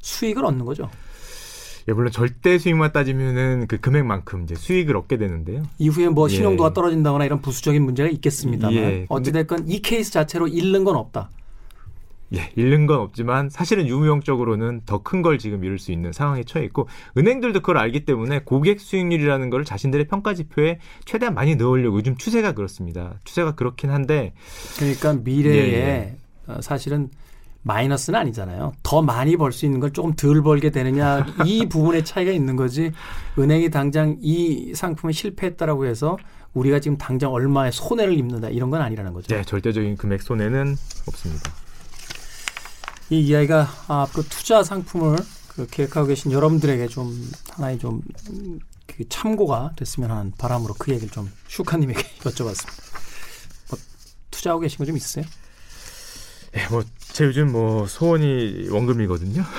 [0.00, 0.90] 수익을 얻는 거죠.
[1.88, 5.62] 예, 물론 절대 수익만 따지면은 그 금액만큼 이제 수익을 얻게 되는데요.
[5.78, 6.34] 이후에 뭐 예.
[6.34, 11.30] 신용도가 떨어진다거나 이런 부수적인 문제가 있겠습니다만 예, 어찌됐건 이 케이스 자체로 잃는 건 없다.
[12.34, 16.66] 예, 잃는 건 없지만 사실은 유무형적으로는 더 큰 걸 지금 잃을 수 있는 상황에 처해
[16.66, 16.86] 있고
[17.16, 22.52] 은행들도 그걸 알기 때문에 고객 수익률이라는 걸 자신들의 평가 지표에 최대한 많이 넣으려고 요즘 추세가
[22.52, 23.14] 그렇습니다.
[23.24, 24.34] 추세가 그렇긴 한데
[24.78, 26.16] 그러니까 미래에 예,
[26.46, 27.08] 어, 사실은
[27.62, 28.72] 마이너스는 아니잖아요.
[28.82, 32.92] 더 많이 벌 수 있는 걸 조금 덜 벌게 되느냐 이 부분의 차이가 있는 거지.
[33.38, 36.16] 은행이 당장 이 상품에 실패했다라고 해서
[36.54, 39.34] 우리가 지금 당장 얼마의 손해를 입는다 이런 건 아니라는 거죠.
[39.34, 41.50] 네, 절대적인 금액 손해는 없습니다.
[43.10, 48.00] 이 이야기가 아, 앞으로 투자 상품을 그 계획하고 계신 여러분들에게 좀 하나의 좀
[48.30, 52.68] 음, 그 참고가 됐으면 하는 바람으로 그 얘기를 좀 슈카님에게 여쭤봤습니다.
[53.70, 53.78] 뭐
[54.30, 55.24] 투자하고 계신 거 좀 있으세요?
[56.56, 59.42] 예, 뭐, 제 요즘 뭐 소원이 원금이거든요.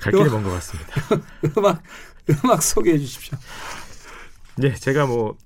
[0.00, 0.92] 갈 길이 먼 것 같습니다.
[1.56, 1.82] 음악
[2.44, 3.38] 음악 소개해 주십시오.
[4.62, 5.36] 예, 제가 뭐,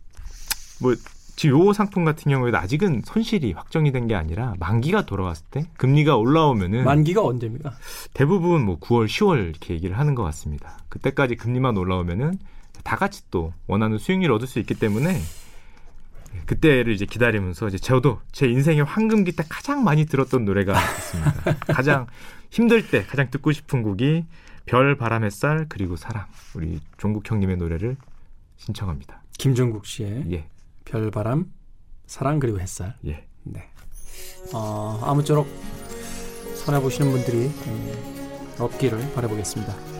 [0.81, 0.95] 뭐,
[1.37, 6.17] 지금 요 상품 같은 경우에도 아직은 손실이 확정이 된 게 아니라 만기가 돌아왔을 때 금리가
[6.17, 7.75] 올라오면은 만기가 언제입니까?
[8.15, 10.79] 대부분 뭐 9월, 10월 이렇게 얘기를 하는 것 같습니다.
[10.89, 12.39] 그때까지 금리만 올라오면은
[12.85, 15.21] 다 같이 또 원하는 수익률을 얻을 수 있기 때문에
[16.45, 21.59] 그때를 이제 기다리면서 이제 저도 제 인생의 황금기 때 가장 많이 들었던 노래가 있습니다.
[21.73, 22.07] 가장
[22.51, 24.25] 힘들 때 가장 듣고 싶은 곡이
[24.67, 27.97] 별, 바람, 햇살 그리고 사랑 우리 종국 형님의 노래를
[28.57, 29.23] 신청합니다.
[29.39, 30.49] 김종국 씨의 예,
[30.85, 31.47] 별 바람,
[32.07, 32.97] 사랑 그리고 햇살.
[33.07, 33.27] 예.
[33.45, 33.71] 네.
[34.53, 35.47] 어, 아무쪼록
[36.55, 39.96] 손해 보시는 분들이 음, 없기를 바라보겠습니다.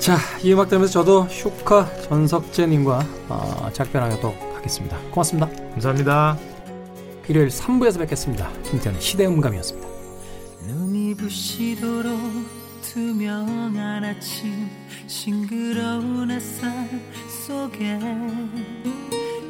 [0.00, 4.98] 자, 이 음악 들으면서 저도 슈카 전석재님과 어, 작별하도록 하겠습니다.
[5.10, 5.46] 고맙습니다.
[5.72, 6.38] 감사합니다.
[7.28, 8.50] 일요일 3부에서 뵙겠습니다.
[8.62, 9.88] 김태현의 시대음감이었습니다.
[10.68, 12.18] 눈이 부시도록
[12.80, 14.70] 투명한 아침
[15.06, 16.88] 싱그러운 햇살
[17.46, 17.98] 속에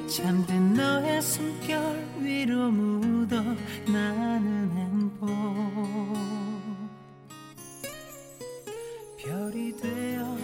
[0.09, 3.40] 잠든 너의 숨결 위로 묻어
[3.86, 4.40] 나
[9.41, 10.36] 별이 되어